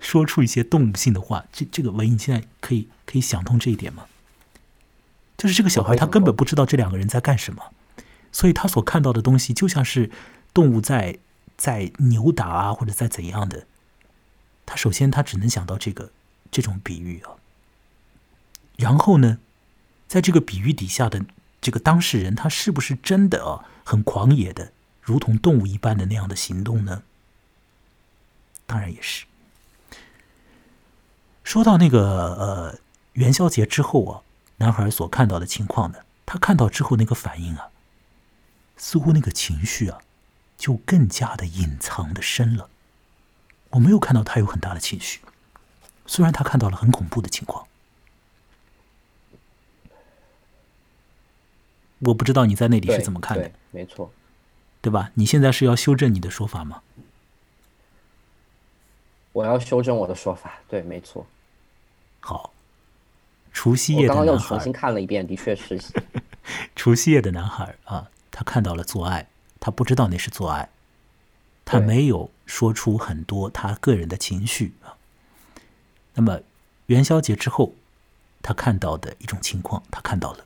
[0.00, 1.44] 说出一些动物性的话。
[1.52, 4.06] 这这个文艺，你现在可以可以想通这一点吗？
[5.38, 7.72] 就是这个小孩，他根本不知道这两个人在干什么，
[8.32, 10.10] 所以他所看到的东西就像是
[10.52, 11.18] 动物在
[11.56, 13.66] 在扭打啊，或者在怎样的。
[14.66, 16.10] 他首先他只能想到这个
[16.50, 17.30] 这种比喻啊，
[18.82, 19.38] 然后呢，
[20.08, 21.24] 在这个比喻底下的
[21.60, 27.02] 这个当事人，他是不是真的啊很狂野的，如同动物一般的那样的行动呢？
[28.66, 29.26] 当然也是。
[31.44, 32.78] 说到那个呃
[33.12, 34.22] 元宵节之后啊。
[34.58, 35.98] 男孩所看到的情况呢？
[36.24, 37.70] 他看到之后那个反应啊，
[38.76, 39.98] 似乎那个情绪啊，
[40.56, 42.68] 就更加的隐藏的深了。
[43.70, 45.20] 我没有看到他有很大的情绪，
[46.06, 47.66] 虽然他看到了很恐怖的情况。
[52.06, 53.50] 我不知道你在那里是怎么看的？
[53.70, 54.10] 没错，
[54.80, 55.10] 对吧？
[55.14, 56.82] 你现在是要修正你的说法吗？
[59.32, 60.60] 我要修正我的说法。
[60.68, 61.26] 对，没错。
[62.20, 62.52] 好。
[63.54, 65.78] 除夕夜的男孩，刚刚又重新看了一遍，的确是。
[66.74, 69.28] 除夕夜的男孩啊，他看到了做爱，
[69.60, 70.70] 他不知道那是做爱，
[71.64, 74.96] 他没有说出很多他个人的情绪啊。
[76.14, 76.40] 那么
[76.86, 77.74] 元宵节之后，
[78.40, 80.44] 他看到的一种情况，他看到了，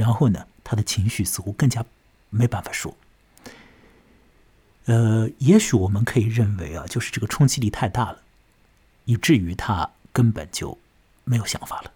[0.00, 1.84] 然后呢，他的情绪似乎更加
[2.30, 2.96] 没办法说。
[4.86, 8.22] 呃，也许我们可以认为啊，就是这个冲击力太大了，
[9.04, 10.78] 以至于他根本就。
[11.22, 11.92] 没有想法了，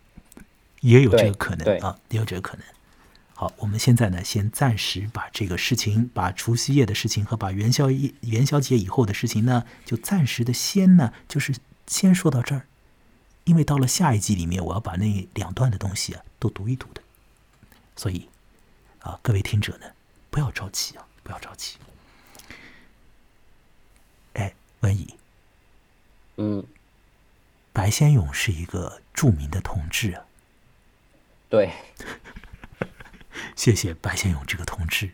[0.80, 2.64] 也有这个可能啊，也有这个可能。
[3.34, 11.52] 好，我们现在呢，先暂时把这个事情，把除夕夜的事情和把元宵夜、元宵节以后的事情呢，就暂时的先呢，就是
[11.86, 12.62] 先说到这儿。
[13.42, 17.02] 因为到了下一集里面，我要把那两段的东西啊都读一读的，
[17.96, 18.28] 所以
[19.00, 19.86] 啊，各位听者呢，
[20.30, 21.76] 不要着急啊，不要着急。
[24.34, 25.14] 哎，文怡，
[26.36, 26.66] 嗯。
[27.72, 30.24] 白先勇是一个著名的同志啊，
[31.48, 31.72] 对，
[33.56, 35.10] 谢谢白先勇这个同志，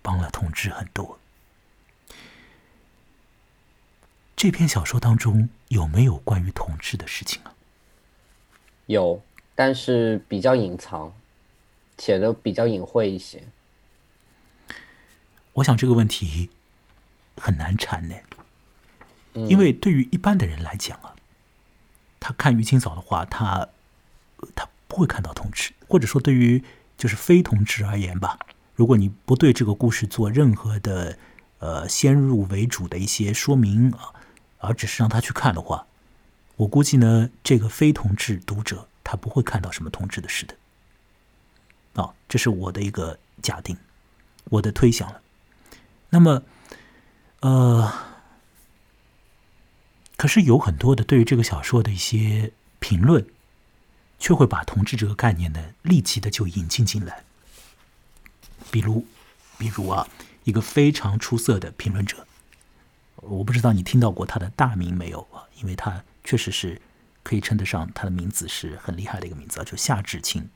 [0.00, 1.18] 帮了同志很多。
[4.36, 7.52] 这篇小说当中有没有关于同志的事情啊？
[8.86, 9.20] 有，
[9.56, 11.12] 但是比较隐藏，
[11.98, 13.42] 写的比较隐晦一些。
[15.54, 16.50] 我想这个问题
[17.36, 18.14] 很难缠呢，
[19.34, 21.14] 因为对于一般的人来讲啊。
[22.26, 23.68] 他看于清早的话，他
[24.54, 26.64] 他不会看到同志，或者说对于
[26.96, 28.38] 就是非同志而言吧。
[28.74, 31.18] 如果你不对这个故事做任何的
[31.58, 34.14] 呃先入为主的一些说明啊，
[34.56, 35.86] 而只是让他去看的话，
[36.56, 40.54] 我估计呢，这个非同志读者他不会看到什么同志的事的。
[41.94, 43.76] 啊，这是我的一个假定，
[44.44, 45.20] 我的推想了。
[46.10, 46.42] 那么，
[47.40, 47.92] 呃，
[50.16, 53.26] 可是有很多的对于这个小说的一些评论，
[54.18, 57.24] 却会把同志这个概念呢立即的就引进进来。
[58.70, 59.06] 比如，
[59.58, 60.08] 比如啊，
[60.44, 62.26] 一个非常出色的评论者，
[63.16, 65.42] 我不知道你听到过他的大名没有啊？
[65.60, 66.80] 因为他确实是
[67.22, 70.48] 可以称得上他的名字是很厉害的一个名字啊，就夏志清。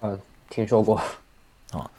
[0.00, 0.18] 嗯。
[0.50, 1.00] 听说过，
[1.72, 1.90] 哦，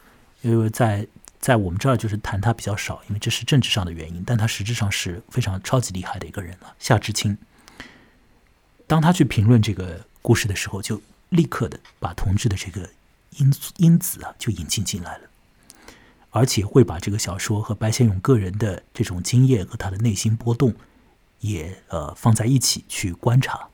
[0.42, 1.08] 因为在
[1.40, 6.76] 在我们这儿就是谈他比较少，因为这是政治上的原因，但他实质上是非常超级厉害的一个人了。
[6.80, 7.38] 夏志清，
[8.88, 12.90] 当他去评论这个故事的时候，就立刻的把同志的这个
[13.38, 15.30] 因因子啊就引进进来了，
[16.32, 20.74] 而且会把这个小说和白先勇个人的这种经验和他的内心波动
[21.40, 23.70] 也呃放在一起去观察。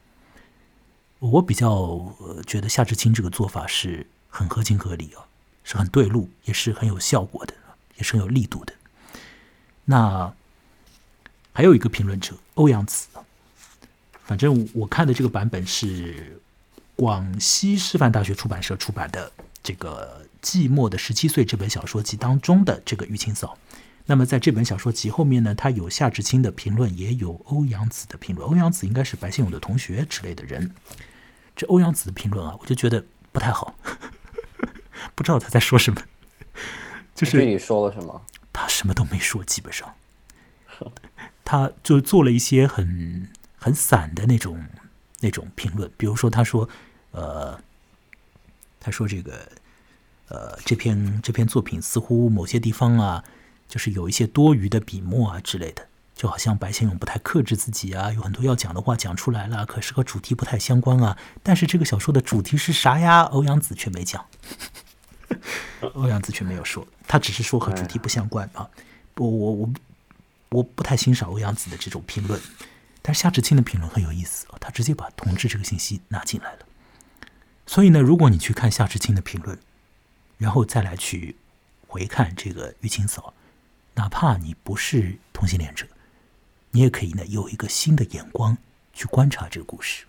[1.19, 2.13] 我比较
[2.45, 4.05] 觉得夏志清这个做法是。
[4.35, 5.23] 很合情合理啊，
[5.63, 7.53] 是很对路，也是很有效果的，
[7.95, 8.73] 也是很有力度的。
[9.85, 10.33] 那
[11.53, 13.07] 还有一个评论者欧阳子，
[14.25, 16.41] 反正我看的这个版本是
[16.97, 19.31] 广西师范大学出版社出版的
[19.63, 23.57] 这个《寂寞的十七岁》这本小说集当中的这个玉清嫂。
[24.05, 28.45] 那么在这本小说集后面呢，他有夏志清的评论，也有欧阳子的评论。
[28.49, 30.75] 欧阳子应该是白先勇的同学之类的人。
[31.55, 33.73] 这欧阳子的评论啊，我就觉得不太好。
[35.13, 36.01] 不知道他在说什么，
[37.13, 38.21] 就是你说了什么？
[38.53, 39.93] 他什么都没说，基本上，
[41.43, 44.65] 他就做了一些很很散的那种
[45.19, 45.91] 那种评论。
[45.97, 46.69] 比如说，他说，
[47.11, 47.59] 呃，
[48.79, 49.51] 他说这个，
[50.29, 53.23] 呃，这篇这篇作品似乎某些地方啊，
[53.67, 61.17] 就是有一些多余的笔墨啊之类的，就好像白先勇不太克制自己啊，有很多要讲的话讲出来了，可是和主题不太相关啊。
[61.43, 63.23] 但是这个小说的主题是啥呀？
[63.23, 64.25] 欧阳子却没讲。
[65.93, 68.69] 欧阳子却没有说，他只是说和主题不相关啊。
[69.15, 69.73] 我我我
[70.49, 72.39] 我不太欣赏欧阳子的这种评论，
[73.01, 76.59] 但是夏志清的评论很有意思啊，他直接把同志这个信息拿进来了。
[77.65, 79.57] 所以呢，如果你去看夏志清的评论，
[80.37, 81.35] 然后再来去
[81.87, 83.33] 回看这个玉清嫂，
[83.95, 85.87] 哪怕你不是同性恋者，
[86.71, 88.57] 你也可以呢有一个新的眼光
[88.93, 90.05] 去观察这个故事。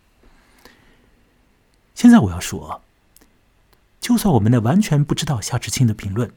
[1.94, 2.82] 现在我要说。
[4.06, 6.30] 就算我们呢完全不知道夏志清的评论，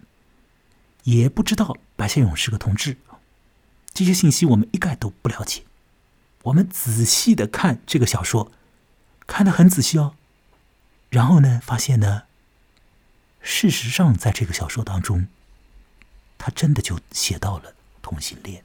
[1.03, 2.97] 也不知道白先勇是个同志，
[3.93, 5.61] 这些信息我们一概都不了解。
[6.41, 8.51] 我们仔细的看这个小说，
[9.27, 10.15] 看得很仔细哦。
[11.11, 12.23] 然后呢，发现呢，
[13.39, 15.27] 事实上在这个小说当中，
[16.39, 18.63] 他真的就写到了同性恋，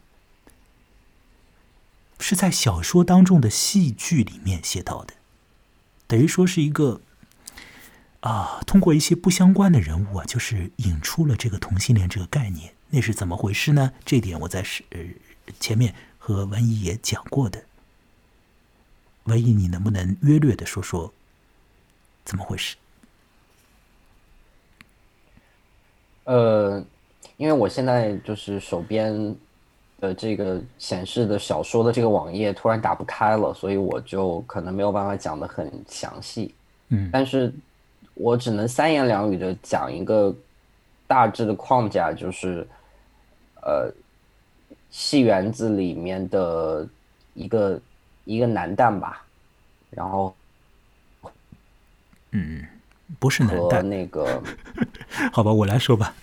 [2.19, 5.13] 是在小说当中的戏剧里面写到的，
[6.07, 7.03] 等于说是一个。
[8.25, 13.93] 啊，通过一些不相关的人物啊，就是引出了这个同性恋这个概念，那是怎么回事呢？
[14.03, 15.01] 这点我在是呃
[15.61, 17.63] 前面和文怡也讲过的。
[19.25, 21.13] 文怡，你能不能约略的说说
[22.25, 22.77] 怎么回事？
[26.25, 26.83] 呃，
[27.37, 29.37] 因为我现在就是手边
[30.01, 36.55] 的这个显示的小说的这个网页突然打不开了，所以我就可能没有办法讲的很详细。
[36.89, 37.53] 嗯，但是。
[38.15, 40.33] 我只能三言两语的讲一个
[41.07, 42.65] 大致的框架，就是，
[43.61, 43.93] 呃，
[44.91, 46.89] 戏园子里面的
[47.35, 47.81] 一个
[48.25, 49.25] 一个男旦吧，
[49.91, 50.35] 然后，
[52.31, 52.65] 嗯，
[53.19, 54.41] 不是男旦那个，
[55.33, 56.15] 好吧，我来说吧，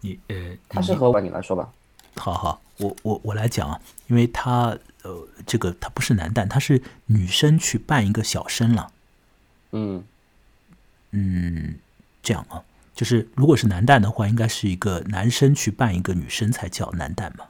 [0.00, 1.72] 你呃，他是和你来说吧，
[2.16, 8.90] 好好，我我我来讲啊，因为他呃，这个他不是男旦，他是女生去扮一个小生了，
[9.70, 10.04] 嗯。
[11.12, 11.76] 嗯，
[12.22, 12.62] 这样啊，
[12.94, 17.46] 就是如果是男旦的话，应该是一个男生去扮一个女生才叫男旦嘛。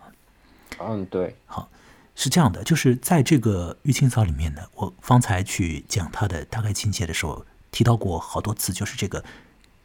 [0.79, 1.69] 嗯，对，好，
[2.15, 9.25] 是这样的，就是在这个《玉清草》里面呢，我方才去讲他的大概情节的时候，提到过好多次，就是这个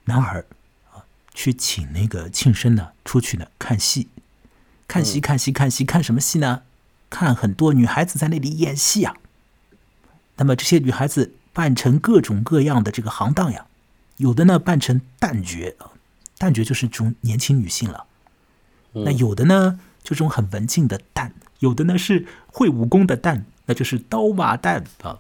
[0.06, 0.43] 男孩
[0.91, 4.10] 啊，去请那个庆生呢出去呢看戏，
[4.88, 6.64] 看戏看戏看戏看什么戏呢？
[7.10, 9.16] 看很多女孩子在那里演戏啊。
[10.36, 11.34] 那么这些女孩子。
[11.54, 13.66] 扮成各种各样的这个行当呀，
[14.18, 15.91] 有的呢扮成旦角啊，
[16.38, 18.06] 旦角就是这种年轻女性了。
[18.93, 25.20] 那有的呢就这种很文静的旦，有的呢是会武功的旦，那就是刀马旦啊。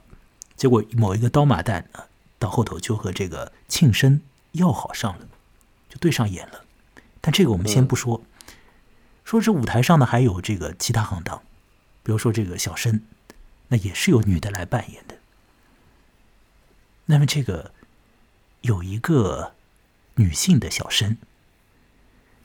[0.55, 2.07] 结果某一个刀马旦啊，
[2.37, 4.21] 到后头就和这个庆生
[4.51, 5.27] 要好上了，
[5.89, 6.65] 就对上眼了。
[7.19, 8.21] 但这个我们先不说，
[9.23, 11.41] 说这舞台上呢还有这个其他行当，
[12.03, 13.01] 比如说这个小生，
[13.69, 15.15] 那也是由女的来扮演的。
[17.11, 17.73] 那么这个
[18.61, 19.51] 有一个
[20.15, 21.17] 女性的小生，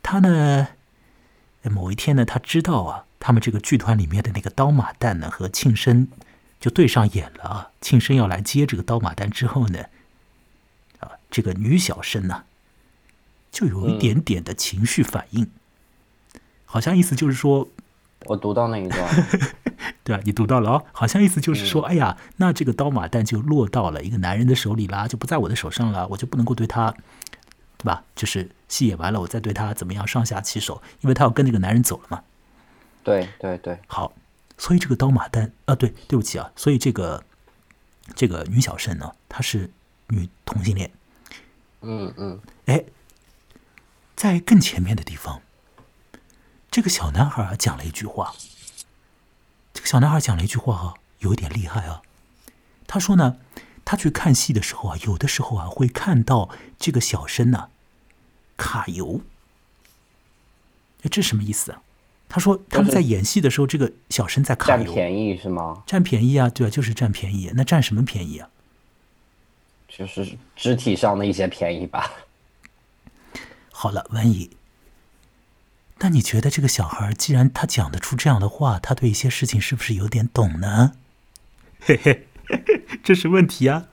[0.03, 0.71] 她呢，
[1.63, 6.09] 某一天呢，她知道啊，他们这个剧团里面的那个刀马旦呢和庆生
[6.59, 7.71] 就对上眼了啊。
[7.81, 9.85] 庆生要来接这个刀马旦之后呢，
[10.99, 12.43] 啊，这个女小生呢，
[13.53, 15.49] 就有一点点的情绪反应，
[16.65, 17.69] 好像意思就是说。
[18.25, 19.09] 我读到那一段，
[20.03, 26.91] 对啊，你读到了哦，好像意思就是说，哎呀，那这个刀马旦就落到了一个男人的手里啦，就不在我的手上了，我就不能够对他，
[27.77, 28.03] 对吧？
[28.17, 32.23] 就是戏演完了，我再对他怎么样上下其手，因为他要跟那个男人走了嘛。
[33.05, 34.13] 对对对，好，
[34.59, 37.23] 所以这个刀马旦啊，对，对不起啊，所以这个
[38.17, 39.71] 这个女小生呢，她是
[40.09, 40.91] 女同性恋。
[41.83, 42.83] 嗯嗯，哎，
[44.17, 45.41] 在更前面的地方。
[46.77, 48.35] 这个小男孩啊讲了一句话。
[49.73, 52.03] 这个小男孩讲了一句话啊，有一点厉害啊。
[52.87, 53.39] 他说呢，
[53.83, 57.71] 他去看戏的时候啊，有的时候啊会看到这个小生呢
[58.59, 59.23] 卡油。
[61.11, 61.81] 这什么意思啊？
[62.29, 65.83] 他说他们在演戏的时候，这个小生在卡油，占便宜是吗？
[65.87, 67.51] 占便宜啊，对啊，就是占便宜。
[67.55, 68.51] 那占什么便宜啊？
[69.89, 72.13] 就是肢体上的一些便宜吧。
[73.73, 74.51] 好了，文怡。
[75.99, 80.93] 那你觉得这个小孩既然他讲得出这样的话，他对一些事情是不是有点懂呢？
[81.81, 82.27] 嘿嘿，
[83.03, 83.87] 这是问题啊。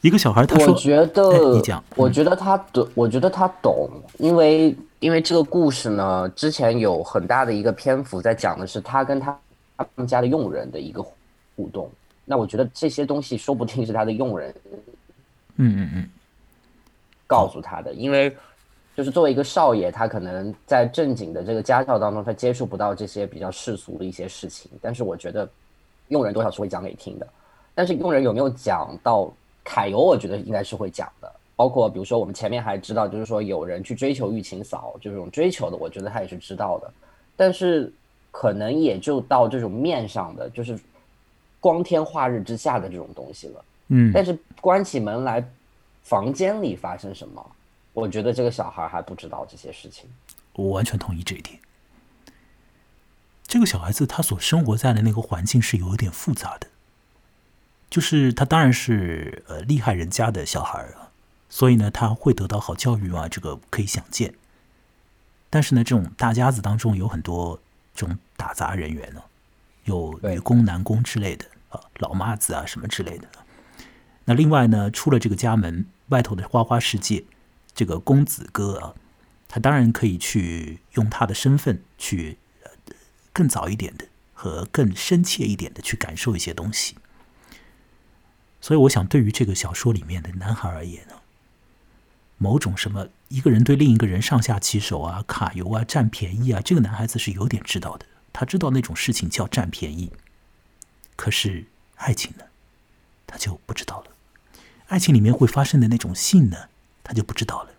[0.00, 9.38] 一个小孩他说：“我觉得你讲，我觉得他懂，我觉得他懂，因为因为这个故事呢，之前有很大的一个篇幅在讲的是他跟他
[9.76, 11.02] 他们家的佣人的一个
[11.56, 11.90] 互动。
[12.24, 14.54] 那我觉得这些东西说不定是他的佣人，
[15.56, 16.08] 嗯嗯嗯，
[17.26, 18.34] 告诉他的，因为。”
[18.96, 24.70] 就是作为一个少爷，他可能在正经的这个家教当中，他接触不到这些比较世俗的一些事情。
[24.80, 25.48] 但是我觉得，
[26.08, 27.26] 佣人多少是会讲给你听的。
[27.74, 29.32] 但是佣人有没有讲到
[29.64, 29.98] 揩油？
[29.98, 31.32] 我觉得应该是会讲的。
[31.56, 36.90] 包括比如说，我们前面还知道，就是说有人去追求玉清嫂，就这种追求的，我觉得他也是知道的。
[37.36, 37.92] 但是
[38.30, 40.78] 可能也就到这种面上的，就是
[41.58, 43.64] 光天化日之下的这种东西了。
[43.88, 44.12] 嗯。
[44.14, 45.44] 但是关起门来，
[46.02, 47.44] 房间里发生什么？
[47.94, 50.10] 我觉得这个小孩还不知道这些事情，
[50.54, 51.58] 我完全同意这一点。
[53.46, 56.66] 这个小孩子他所生活在的那个环境是有一点复杂的，
[57.88, 61.12] 就是他当然是呃厉害人家的小孩啊，
[61.48, 64.34] 所以呢他会得到好教育啊，这个可以想见。
[65.48, 67.60] 但是呢，这种大家子当中有很多
[67.94, 69.22] 这种打杂人员呢，
[69.84, 73.28] 有女工、男工之类的啊，老妈子啊什么之类的。
[74.24, 77.22] 那另外呢，出了这个家门外头的花花世界。
[77.74, 78.94] 这个公子哥啊，
[79.48, 82.38] 他当然可以去用他的身份去
[83.32, 86.96] 更早一点的和更深切一点的去感受一些东西。
[88.60, 91.14] 所以，我想对于这个小说里面的男孩而言呢，
[92.38, 98.06] 某种什么一个人对另一个人上下其手啊、卡油啊、占便宜啊，这个男孩子是有点知道的。
[98.32, 100.10] 他知道那种事情叫占便宜，
[101.14, 101.66] 可是
[101.96, 102.44] 爱情呢，
[103.26, 104.10] 他就不知道了。
[104.86, 106.68] 爱情里面会发生的那种性呢？
[107.04, 107.70] 他就不知道了，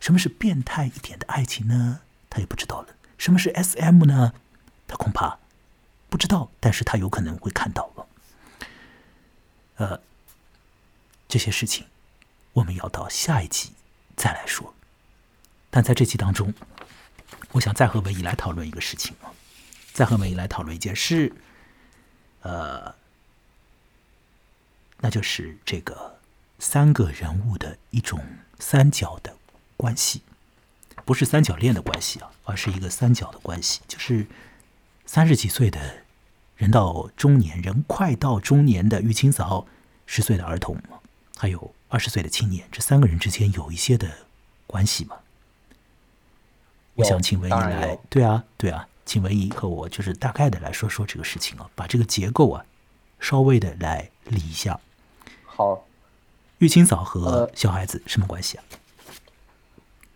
[0.00, 2.00] 什么是变态一点的爱情呢？
[2.28, 4.34] 他也不知道了，什么是 S.M 呢？
[4.88, 5.38] 他恐怕
[6.10, 8.06] 不知道，但是他有可能会看到了。
[9.76, 10.00] 呃，
[11.28, 11.86] 这些事情
[12.54, 13.72] 我们要到下一集
[14.16, 14.74] 再来说。
[15.70, 16.52] 但在这集当中，
[17.52, 19.32] 我想再和文怡来讨论一个事情啊，
[19.92, 21.32] 再和文怡来讨论一件事，
[22.42, 22.94] 呃，
[24.98, 26.18] 那就是这个
[26.58, 28.20] 三个人物的一种。
[28.58, 29.36] 三角的
[29.76, 30.22] 关系，
[31.04, 34.26] 不是三角恋的关系啊，而是一个三角的关系，就是
[35.04, 36.04] 三十几岁的
[36.56, 39.66] 人到中年人，快到中年的玉清嫂，
[40.06, 40.76] 十岁的儿童，
[41.36, 44.10] 还有二十岁的青年，这三个人之间有一些的
[44.66, 45.16] 关系吗？
[46.94, 52.64] 我想请文怡来，对啊，对啊，请文怡和我就是大概的来说说这个事情啊，把这个结构啊
[53.20, 54.80] 稍微的来理一下。
[55.44, 55.84] 好。
[56.58, 58.64] 玉清嫂和小孩子什么关系啊？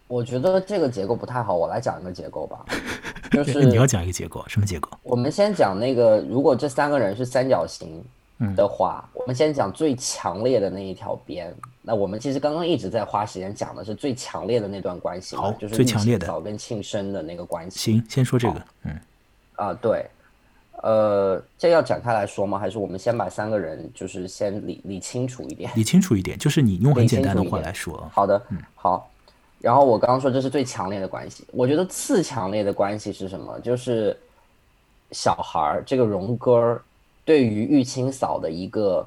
[0.09, 2.65] 我觉得这个结构不太好，我来讲一个结构吧。
[3.31, 4.91] 就是你要讲一个结构，什么结构？
[5.03, 8.03] 我们先讲那个，如果这三个人是三角形
[8.57, 11.55] 的话，我们先讲最强烈的那一条边。
[11.83, 17.79] 那我们其实刚刚一直在花时间讲的是最强烈的那段关系，好，就是最强烈的早跟庆生的那个关系。
[17.79, 19.01] 行，先说这个，嗯，
[19.57, 20.05] 啊，对。
[20.83, 22.59] 呃，这要展开来说吗？
[22.59, 25.71] 还是我们先把三个人就是先理理清楚一点？
[25.77, 28.09] 理清楚一点，就是你用很简单的话来说。
[28.13, 29.11] 好的，嗯，好。
[29.61, 33.61] 然后我刚刚说这是最强烈的关系，我觉得次强烈的关系是什么？
[33.61, 34.17] 就是
[35.13, 36.83] 小孩儿这个荣哥儿
[37.25, 39.07] 对于玉清嫂的一个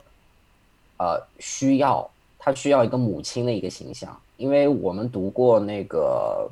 [0.97, 2.07] 呃需要，
[2.37, 6.47] 他需要一个母亲的一个形象，因为我们读过那个。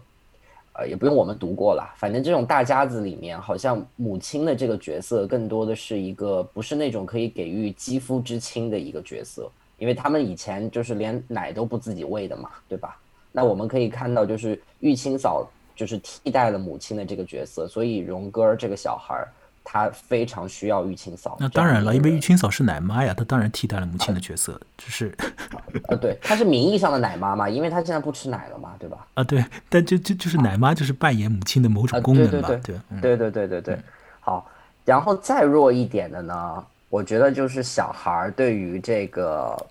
[0.74, 12.98] 呃，也不用我们读过了，反正这种大家子里面，好像母亲的这个角色更多的是一个不是那种可以给予肌肤之亲的一个角色，因为他们以前就是连奶都不自己喂的嘛，对吧？
[13.32, 15.46] 那我们可以看到，就是玉清嫂
[15.76, 19.28] 就是替代了母亲的这个角色，所以荣哥这个小孩儿。
[19.64, 21.38] 他非常需要玉清嫂。
[21.40, 24.60] 那当然了，因为玉清嫂是奶妈呀，她当然替代了母亲的角色。
[24.78, 25.16] 只是，
[25.88, 29.08] 呃，对，她是名义上的奶妈嘛，因为她现在不吃奶了嘛，对吧？
[29.16, 32.58] 啊，对，但就就就是奶妈就是扮演母亲的某种功能嘛，对
[33.02, 33.80] 对对对对对。
[34.20, 34.50] 好，
[34.84, 39.68] 然后再弱一点的呢，我觉得就是小孩儿对于这个，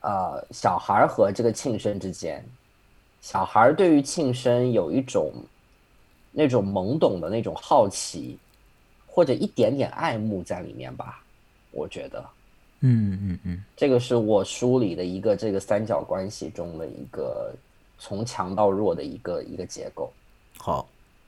[0.00, 2.44] 呃，小孩儿和这个庆生之间，
[3.20, 5.32] 小孩儿对于庆生有一种
[6.32, 8.38] 那种懵懂的那种好奇。
[9.16, 11.24] 或者一点点爱慕在里面吧，
[11.70, 12.22] 我觉得，
[12.80, 17.50] 嗯嗯嗯，这个是我梳理的一个这个三角关系中的一个
[17.98, 20.12] 从强到弱的一个一个结构。
[20.58, 20.86] 好，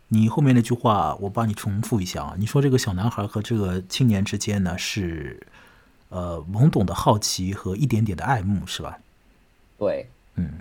[0.08, 5.46] 你后面那句话我帮你重复一下啊，你说这个小男孩和这个青年之间呢是，
[6.10, 8.98] 呃，懵懂的好奇和一点点的爱慕是吧？
[9.78, 10.58] 对，嗯，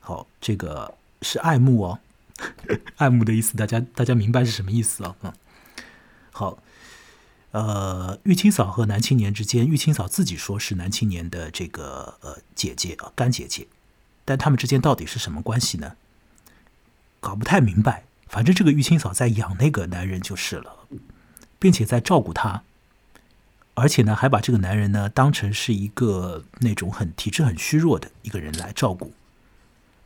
[0.00, 0.92] 好，这个
[1.22, 1.98] 是爱慕哦，
[2.98, 5.14] 爱慕的意思，大家大家明白是什么意思啊？
[5.22, 5.32] 嗯。
[6.38, 6.56] 好，
[7.50, 13.66] 呃，玉清嫂和男青年之间，玉清嫂自己说是男青年的这个呃姐姐啊，干姐姐，
[14.24, 15.96] 但他们之间到底是什么关系呢？
[17.18, 18.04] 搞不太明白。
[18.28, 20.86] 反正这个玉清嫂在养那个男人就是了，
[21.58, 22.62] 并且在照顾他，
[23.74, 29.12] 而且呢，还把这个男人呢当成是一个那种很体质很虚弱的一个人来照顾。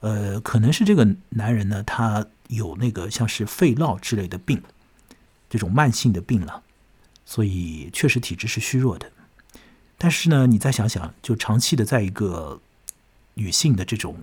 [0.00, 4.62] 呃，可能是这个男人呢，他有那个像是肺痨之类的病。
[5.52, 6.62] 这种慢性的病了，
[7.26, 9.12] 所以确实体质是虚弱的。
[9.98, 12.62] 但是呢，你再想想，就长期的在一个
[13.34, 14.16] 女性的这种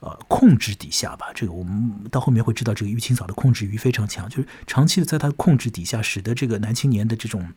[0.00, 7.54] 呃控制底下吧，这个我们到后面会知道，这个玉清嫂的控制欲非常强，就是长期的在她控制底下，使得这个男青年的这种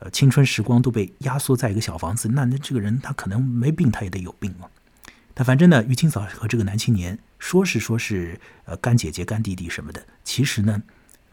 [0.00, 2.28] 呃青春时光都被压缩在一个小房子。
[2.28, 4.70] 那那这个人他可能没病，他也得有病了。
[5.32, 10.82] 但反正呢，玉清嫂和这个男青年说是说是呃干姐姐、干弟弟什么的，其实呢。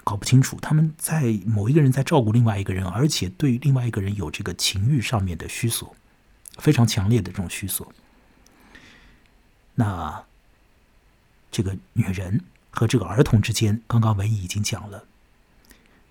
[0.05, 5.95] 搞不清楚，他们在某一个人在照顾另外一个人，而且对另外一个人有这个情欲上面的需索，
[6.59, 7.91] 非常强烈的这种需索。
[9.73, 10.23] 那
[11.49, 15.05] 这个女人和这个儿童之间，刚刚文艺已经讲了。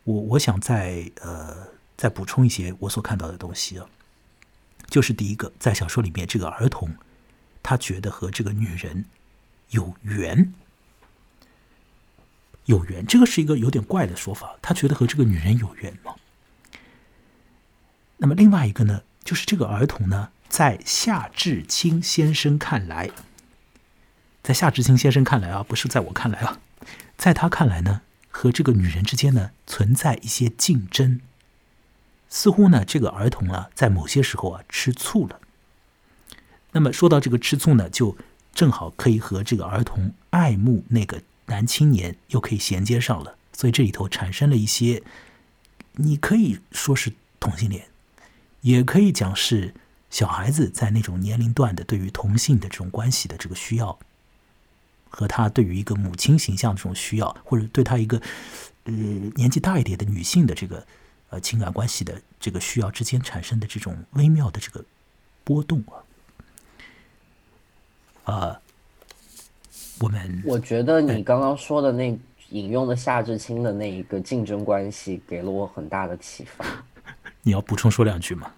[0.03, 3.86] 我我想再呃再补充一些我所看到的东西啊，
[4.88, 6.97] 就是第一个，在小说里面，这个儿童
[7.62, 9.05] 他觉得和这个女人
[9.70, 10.53] 有缘。
[12.66, 14.56] 有缘，这个是一个有点怪的说法。
[14.62, 16.14] 他觉得和这个女人有缘吗？
[18.16, 23.10] 那么另外一个呢，就是这个儿童呢，在夏志清先生看来，
[24.42, 26.58] 在夏志清先生看来啊，不是在我看来啊，
[27.18, 28.00] 在他看来呢，
[28.30, 31.20] 和这个女人之间呢存在一些竞争。
[32.30, 35.38] 似乎呢，这个儿童啊，在某些时候啊吃醋了。
[36.72, 38.16] 那么说到这个吃醋呢，就
[38.54, 41.20] 正好可以和这个儿童爱慕那个。
[41.47, 45.03] 男青年又可以衔接上了，所以这里头产生了一些，
[45.92, 47.88] 你可以说是同性恋，
[48.62, 49.74] 也可以讲是
[50.09, 53.99] 小孩子在那种年龄段的对于同性的这种关系的这个需要，
[55.11, 58.20] 和他对于一个母亲形象的这种需要，或者对他一个
[58.84, 60.86] 呃年纪大一点的女性的这个
[61.28, 64.84] 呃情感关系的这个需要之间产生的这种微妙的这个
[65.45, 65.84] 波动
[68.24, 68.61] 啊，啊。
[70.01, 72.18] 我们我觉得你刚刚说的那
[72.51, 76.64] 引用的夏志清的那一个竞争关系，给了我很大的启发。
[77.42, 78.53] 你要补充说两句吗？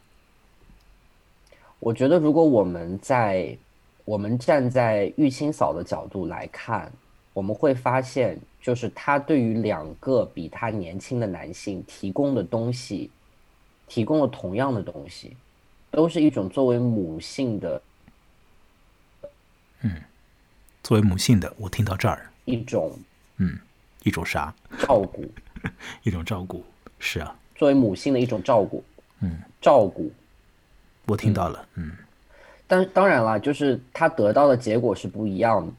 [1.78, 3.56] 我觉得如果我们在
[4.04, 6.90] 我们站在玉清嫂的角度来看，
[7.32, 13.10] 我们会发现，就是他对于两个比他年轻的男性提供的东西，
[13.86, 15.36] 提供了同样的东西，
[15.90, 17.82] 都是一种作为母性的，
[19.82, 19.92] 嗯。
[20.86, 22.96] 作为母性的，我听到这儿，一种，
[23.38, 23.58] 嗯，
[24.04, 24.54] 一种啥？
[24.78, 25.28] 照顾，
[26.04, 26.64] 一种照顾，
[27.00, 27.36] 是啊。
[27.56, 28.84] 作为母性的一种照顾，
[29.20, 30.12] 嗯，照顾，
[31.06, 31.90] 我听到了，嗯。
[32.68, 35.72] 但当然了，就是他得到的结果是不一样的，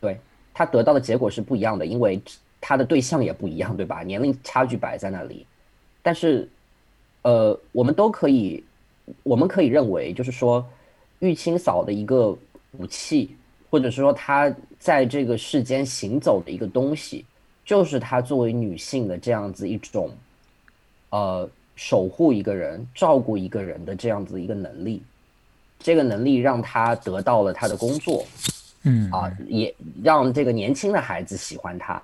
[0.00, 0.20] 对
[0.52, 2.22] 他得到的结果是不一样的，因为
[2.60, 4.04] 他的对象也不一样，对吧？
[4.04, 5.44] 年龄差距摆在那里，
[6.00, 6.48] 但是，
[7.22, 8.62] 呃，我们都可以，
[9.24, 10.64] 我们可以认为，就是说，
[11.18, 12.28] 玉清嫂的一个
[12.78, 13.36] 武器。
[13.74, 17.24] 或者说，她在这个世间行走的一个东西，
[17.64, 20.16] 就是她作为女性的这样子一种，
[21.10, 25.02] 呃，守护一个人、照顾一个人的这样子一个能力。
[25.80, 28.24] 这个能力让她得到了她的工作，
[28.84, 32.00] 嗯啊，也让这个年轻的孩子喜欢她，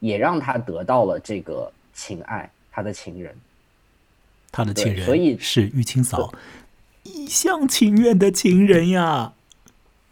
[0.00, 3.32] 也让她得到了这个情爱，他的情人。
[4.50, 6.34] 他的情人，所以是玉清嫂
[7.04, 9.32] 一厢情愿的情人呀。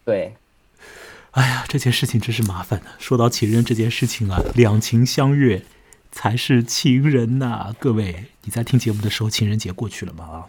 [0.05, 0.33] 对，
[1.33, 2.87] 哎呀，这件事情真是麻烦的。
[2.99, 5.65] 说到情人这件事情啊，两情相悦
[6.11, 7.73] 才是情人呐。
[7.79, 10.25] 各位，你在听节目的时候，情人节过去了吗？
[10.25, 10.47] 啊，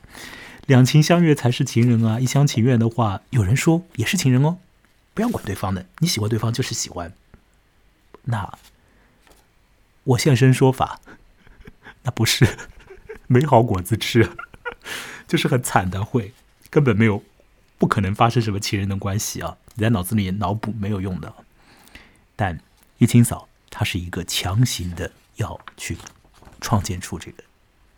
[0.65, 2.19] 两情相悦才是情人啊！
[2.19, 4.57] 一厢情愿的话，有人说也是情人哦。
[5.13, 7.13] 不要管对方的，你喜欢对方就是喜欢。
[8.23, 8.57] 那
[10.03, 10.99] 我现身说法，
[12.01, 12.57] 那不是
[13.27, 14.31] 没好果子吃，
[15.27, 16.33] 就是很惨的，会
[16.71, 17.23] 根本没有，
[17.81, 19.57] 不可能发生什么情人的关系啊！
[19.73, 21.33] 你在脑子里脑补没有用的。
[22.35, 22.61] 但
[22.99, 25.97] 玉清嫂她是一个强行的要去
[26.61, 27.43] 创建出这个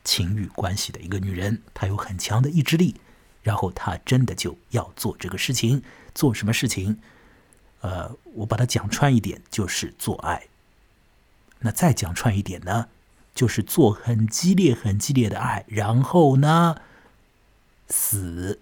[0.06, 2.96] 情欲关系的一个女人，她有很强的意志力，
[3.42, 5.84] 然后她真的就要做这个事情。
[6.16, 7.00] 做什么事情？
[7.82, 10.48] 呃，我把它讲穿一点，就是做爱。
[11.60, 12.88] 那再讲穿一点呢，
[13.36, 16.78] 就是做很激烈、很激烈的爱，然后呢，
[17.90, 18.62] 死。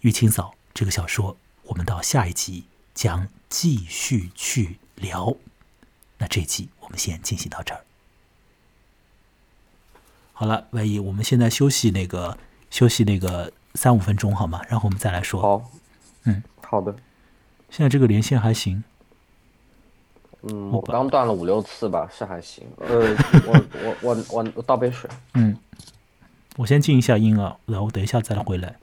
[0.00, 5.34] 玉清嫂这个小说，我们到下一集将继续去聊。
[6.18, 7.84] 那这一集我们先进行到这儿。
[10.32, 12.38] 好了，万一我们现在休息那个
[12.70, 14.62] 休息那个三五分钟好吗？
[14.68, 15.42] 然后我们再来说。
[15.42, 15.70] 好，
[16.24, 16.94] 嗯，好的。
[17.70, 18.84] 现在这个连线还行。
[20.42, 22.64] 嗯，我我刚断了五六次吧，是还行。
[22.78, 22.88] 呃，
[23.46, 25.10] 我我我我我倒杯水。
[25.34, 25.58] 嗯，
[26.56, 28.76] 我先静一下音啊，然后等一下再来回来。